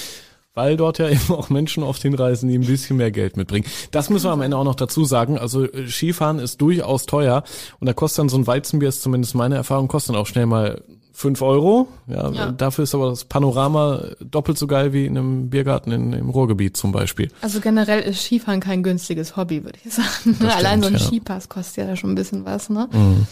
weil 0.58 0.76
dort 0.76 0.98
ja 0.98 1.08
eben 1.08 1.30
auch 1.30 1.50
Menschen 1.50 1.84
auf 1.84 2.00
den 2.00 2.14
Reisen, 2.14 2.48
die 2.48 2.58
ein 2.58 2.66
bisschen 2.66 2.96
mehr 2.96 3.12
Geld 3.12 3.36
mitbringen. 3.36 3.64
Das 3.92 4.10
müssen 4.10 4.26
wir 4.26 4.32
am 4.32 4.42
Ende 4.42 4.56
auch 4.56 4.64
noch 4.64 4.74
dazu 4.74 5.04
sagen. 5.04 5.38
Also 5.38 5.64
äh, 5.64 5.86
Skifahren 5.86 6.40
ist 6.40 6.60
durchaus 6.60 7.06
teuer 7.06 7.44
und 7.78 7.86
da 7.86 7.92
kostet 7.92 8.18
dann 8.18 8.28
so 8.28 8.36
ein 8.36 8.46
Weizenbier, 8.46 8.88
ist 8.88 9.02
zumindest 9.02 9.36
meine 9.36 9.54
Erfahrung, 9.54 9.86
kostet 9.86 10.14
dann 10.14 10.20
auch 10.20 10.26
schnell 10.26 10.46
mal 10.46 10.82
fünf 11.12 11.42
Euro. 11.42 11.86
Ja, 12.08 12.30
ja, 12.30 12.50
dafür 12.50 12.84
ist 12.84 12.94
aber 12.94 13.10
das 13.10 13.24
Panorama 13.24 14.02
doppelt 14.20 14.58
so 14.58 14.66
geil 14.66 14.92
wie 14.92 15.06
in 15.06 15.16
einem 15.16 15.48
Biergarten 15.48 15.92
in, 15.92 16.12
im 16.12 16.28
Ruhrgebiet 16.28 16.76
zum 16.76 16.90
Beispiel. 16.90 17.30
Also 17.40 17.60
generell 17.60 18.00
ist 18.00 18.24
Skifahren 18.24 18.60
kein 18.60 18.82
günstiges 18.82 19.36
Hobby, 19.36 19.62
würde 19.62 19.78
ich 19.84 19.94
sagen. 19.94 20.08
Stimmt, 20.20 20.44
Allein 20.56 20.82
so 20.82 20.88
ein 20.88 20.94
ja. 20.94 20.98
Skipass 20.98 21.48
kostet 21.48 21.76
ja 21.76 21.86
da 21.86 21.96
schon 21.96 22.10
ein 22.10 22.14
bisschen 22.16 22.44
was, 22.44 22.68
ne? 22.68 22.88
Mhm. 22.92 23.26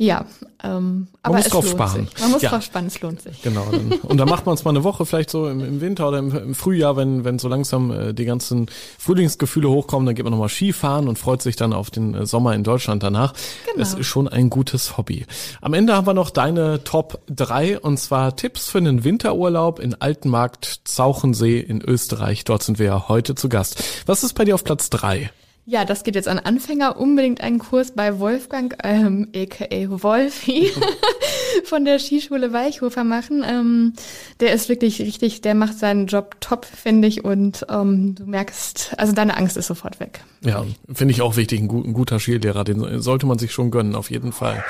Ja, 0.00 0.26
ähm, 0.62 1.08
aber 1.22 1.34
Man 1.34 1.38
muss 1.38 1.46
es 1.46 1.52
drauf 1.52 1.64
lohnt 1.64 1.74
sparen. 1.74 2.06
Sich. 2.06 2.20
Man 2.20 2.30
muss 2.30 2.42
ja. 2.42 2.50
drauf 2.50 2.62
sparen, 2.62 2.86
es 2.86 3.00
lohnt 3.00 3.20
sich. 3.20 3.42
Genau. 3.42 3.66
Dann, 3.68 3.92
und 3.92 4.16
dann 4.16 4.28
macht 4.28 4.46
man 4.46 4.54
es 4.54 4.64
mal 4.64 4.70
eine 4.70 4.84
Woche, 4.84 5.04
vielleicht 5.04 5.28
so 5.28 5.48
im, 5.48 5.60
im 5.60 5.80
Winter 5.80 6.06
oder 6.08 6.18
im, 6.18 6.34
im, 6.34 6.54
Frühjahr, 6.54 6.96
wenn, 6.96 7.24
wenn 7.24 7.40
so 7.40 7.48
langsam 7.48 7.90
äh, 7.90 8.14
die 8.14 8.24
ganzen 8.24 8.66
Frühlingsgefühle 8.98 9.68
hochkommen, 9.68 10.06
dann 10.06 10.14
geht 10.14 10.24
man 10.24 10.30
nochmal 10.30 10.50
Skifahren 10.50 11.08
und 11.08 11.18
freut 11.18 11.42
sich 11.42 11.56
dann 11.56 11.72
auf 11.72 11.90
den 11.90 12.14
äh, 12.14 12.26
Sommer 12.26 12.54
in 12.54 12.62
Deutschland 12.62 13.02
danach. 13.02 13.34
Genau. 13.66 13.82
Es 13.82 13.94
ist 13.94 14.06
schon 14.06 14.28
ein 14.28 14.50
gutes 14.50 14.96
Hobby. 14.96 15.26
Am 15.60 15.74
Ende 15.74 15.94
haben 15.94 16.06
wir 16.06 16.14
noch 16.14 16.30
deine 16.30 16.84
Top 16.84 17.20
3 17.26 17.80
und 17.80 17.98
zwar 17.98 18.36
Tipps 18.36 18.70
für 18.70 18.78
einen 18.78 19.02
Winterurlaub 19.02 19.80
in 19.80 20.00
Altenmarkt, 20.00 20.82
Zauchensee 20.84 21.58
in 21.58 21.82
Österreich. 21.82 22.44
Dort 22.44 22.62
sind 22.62 22.78
wir 22.78 22.86
ja 22.86 23.08
heute 23.08 23.34
zu 23.34 23.48
Gast. 23.48 23.82
Was 24.06 24.22
ist 24.22 24.34
bei 24.34 24.44
dir 24.44 24.54
auf 24.54 24.62
Platz 24.62 24.90
3? 24.90 25.30
Ja, 25.70 25.84
das 25.84 26.02
geht 26.02 26.14
jetzt 26.14 26.28
an 26.28 26.38
Anfänger. 26.38 26.98
Unbedingt 26.98 27.42
einen 27.42 27.58
Kurs 27.58 27.90
bei 27.90 28.18
Wolfgang, 28.18 28.74
ähm, 28.84 29.28
aka 29.36 29.66
Wolfi, 30.02 30.70
von 31.64 31.84
der 31.84 31.98
Skischule 31.98 32.54
Weichhofer 32.54 33.04
machen. 33.04 33.44
Ähm, 33.46 33.92
der 34.40 34.54
ist 34.54 34.70
wirklich 34.70 34.98
richtig, 34.98 35.42
der 35.42 35.54
macht 35.54 35.78
seinen 35.78 36.06
Job 36.06 36.36
top, 36.40 36.64
finde 36.64 37.06
ich. 37.06 37.22
Und 37.22 37.66
ähm, 37.68 38.14
du 38.14 38.24
merkst, 38.24 38.94
also 38.96 39.12
deine 39.12 39.36
Angst 39.36 39.58
ist 39.58 39.66
sofort 39.66 40.00
weg. 40.00 40.20
Ja, 40.42 40.64
finde 40.90 41.12
ich 41.12 41.20
auch 41.20 41.36
wichtig. 41.36 41.60
Ein, 41.60 41.68
gut, 41.68 41.84
ein 41.84 41.92
guter 41.92 42.18
Skilehrer, 42.18 42.64
den 42.64 43.02
sollte 43.02 43.26
man 43.26 43.38
sich 43.38 43.52
schon 43.52 43.70
gönnen, 43.70 43.94
auf 43.94 44.10
jeden 44.10 44.32
Fall. 44.32 44.64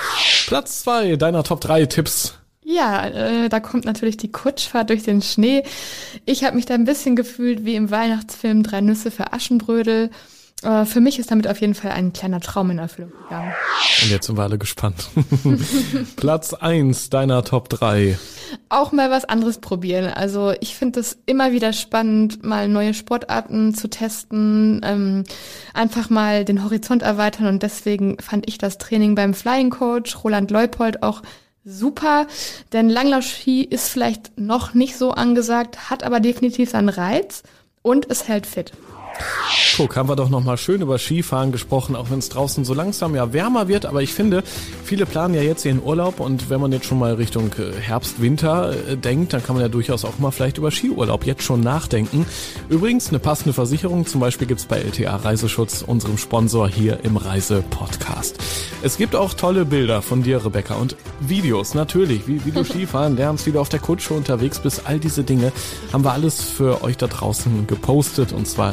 Platz 0.48 0.82
zwei 0.82 1.14
deiner 1.14 1.44
Top 1.44 1.61
drei 1.61 1.87
Tipps. 1.87 2.40
Ja, 2.64 3.06
äh, 3.06 3.48
da 3.48 3.61
kommt 3.61 3.84
natürlich 3.84 4.16
die 4.16 4.32
Kutschfahrt 4.32 4.90
durch 4.90 5.04
den 5.04 5.22
Schnee. 5.22 5.62
Ich 6.26 6.42
habe 6.42 6.56
mich 6.56 6.66
da 6.66 6.74
ein 6.74 6.87
bisschen 6.87 7.14
gefühlt 7.14 7.64
wie 7.64 7.76
im 7.76 7.92
Weihnachtsfilm 7.92 8.64
Drei 8.64 8.80
Nüsse 8.80 9.12
für 9.12 9.32
Aschenbrödel. 9.32 10.11
Äh, 10.62 10.85
für 10.85 11.01
mich 11.01 11.18
ist 11.18 11.31
damit 11.31 11.47
auf 11.47 11.61
jeden 11.61 11.75
Fall 11.75 11.92
ein 11.92 12.12
kleiner 12.12 12.40
Traum 12.40 12.71
in 12.71 12.79
Erfüllung 12.79 13.12
gegangen. 13.23 13.53
Und 14.03 14.11
jetzt 14.11 14.27
sind 14.27 14.37
wir 14.37 14.42
alle 14.42 14.59
gespannt. 14.59 15.09
Platz 16.16 16.55
eins 16.55 17.11
deiner 17.11 17.44
Top 17.44 17.68
drei. 17.68 18.18
Auch 18.68 18.92
mal 18.92 19.11
was 19.11 19.25
anderes 19.25 19.59
probieren. 19.59 20.07
Also 20.07 20.53
ich 20.61 20.75
finde 20.75 21.01
es 21.01 21.18
immer 21.27 21.53
wieder 21.53 21.73
spannend, 21.73 22.44
mal 22.44 22.68
neue 22.68 22.94
Sportarten 22.94 23.75
zu 23.75 23.88
testen, 23.88 24.81
ähm, 24.85 25.25
einfach 25.75 26.11
mal 26.11 26.44
den 26.44 26.64
Horizont 26.64 27.03
erweitern 27.03 27.47
und 27.47 27.62
deswegen 27.62 28.18
fand 28.18 28.49
ich 28.49 28.59
das 28.59 28.79
Training 28.79 29.14
beim 29.14 29.35
Flying 29.35 29.71
Coach 29.71 30.25
Roland 30.25 30.51
Leupold 30.51 31.03
auch 31.03 31.23
super, 31.64 32.27
denn 32.73 32.88
Langlaufski 32.88 33.62
ist 33.62 33.88
vielleicht 33.90 34.38
noch 34.38 34.73
nicht 34.75 34.97
so 34.97 35.11
angesagt, 35.11 35.90
hat 35.90 36.03
aber 36.03 36.21
definitiv 36.21 36.71
seinen 36.71 36.88
Reiz 36.88 37.42
und 37.83 38.11
es 38.11 38.27
hält 38.27 38.47
fit. 38.47 38.73
Guck, 39.76 39.96
haben 39.96 40.09
wir 40.09 40.16
doch 40.16 40.28
nochmal 40.28 40.57
schön 40.57 40.81
über 40.81 40.98
Skifahren 40.98 41.52
gesprochen, 41.52 41.94
auch 41.94 42.11
wenn 42.11 42.18
es 42.18 42.28
draußen 42.28 42.64
so 42.64 42.74
langsam 42.74 43.14
ja 43.14 43.33
wärmer 43.33 43.68
wird. 43.68 43.87
Aber 43.87 44.02
ich 44.02 44.12
finde, 44.12 44.42
viele 44.85 45.07
planen 45.07 45.35
ja 45.35 45.42
jetzt 45.42 45.64
ihren 45.64 45.83
Urlaub 45.83 46.18
und 46.18 46.50
wenn 46.50 46.61
man 46.61 46.72
jetzt 46.72 46.87
schon 46.87 46.98
mal 46.98 47.14
Richtung 47.14 47.52
äh, 47.59 47.81
Herbst, 47.81 48.20
Winter 48.20 48.72
äh, 48.72 48.96
denkt, 48.96 49.33
dann 49.33 49.44
kann 49.44 49.54
man 49.54 49.62
ja 49.62 49.68
durchaus 49.68 50.04
auch 50.04 50.18
mal 50.18 50.33
vielleicht 50.33 50.59
über 50.59 50.70
Skiurlaub 50.70 51.24
jetzt 51.26 51.44
schon 51.44 51.61
nachdenken. 51.61 52.26
Übrigens, 52.68 53.11
eine 53.11 53.20
passende 53.20 53.52
Versicherung 53.52 54.04
zum 54.07 54.20
Beispiel 54.20 54.48
gibt's 54.48 54.66
bei 54.66 54.78
LTA 54.78 55.16
Reiseschutz, 55.16 55.83
unserem 55.83 56.18
Sponsor 56.18 56.68
hier 56.68 57.04
im 57.04 57.16
Reise-Podcast. 57.16 58.38
Es 58.83 58.96
gibt 58.96 59.14
auch 59.14 59.35
tolle 59.35 59.64
Bilder 59.64 60.02
von 60.02 60.22
dir, 60.22 60.44
Rebecca, 60.44 60.74
und 60.74 60.96
Videos 61.20 61.74
natürlich, 61.74 62.26
wie, 62.26 62.44
wie 62.44 62.50
du 62.50 62.64
Skifahren 62.68 63.16
lernst, 63.16 63.46
wie 63.46 63.52
du 63.52 63.61
auf 63.61 63.68
der 63.68 63.81
Kutsche 63.81 64.14
unterwegs 64.14 64.59
bist. 64.59 64.83
All 64.87 64.98
diese 64.98 65.22
Dinge 65.22 65.52
haben 65.92 66.04
wir 66.04 66.12
alles 66.12 66.42
für 66.42 66.83
euch 66.83 66.96
da 66.96 67.07
draußen 67.07 67.66
gepostet 67.66 68.33
und 68.33 68.46
zwar 68.48 68.72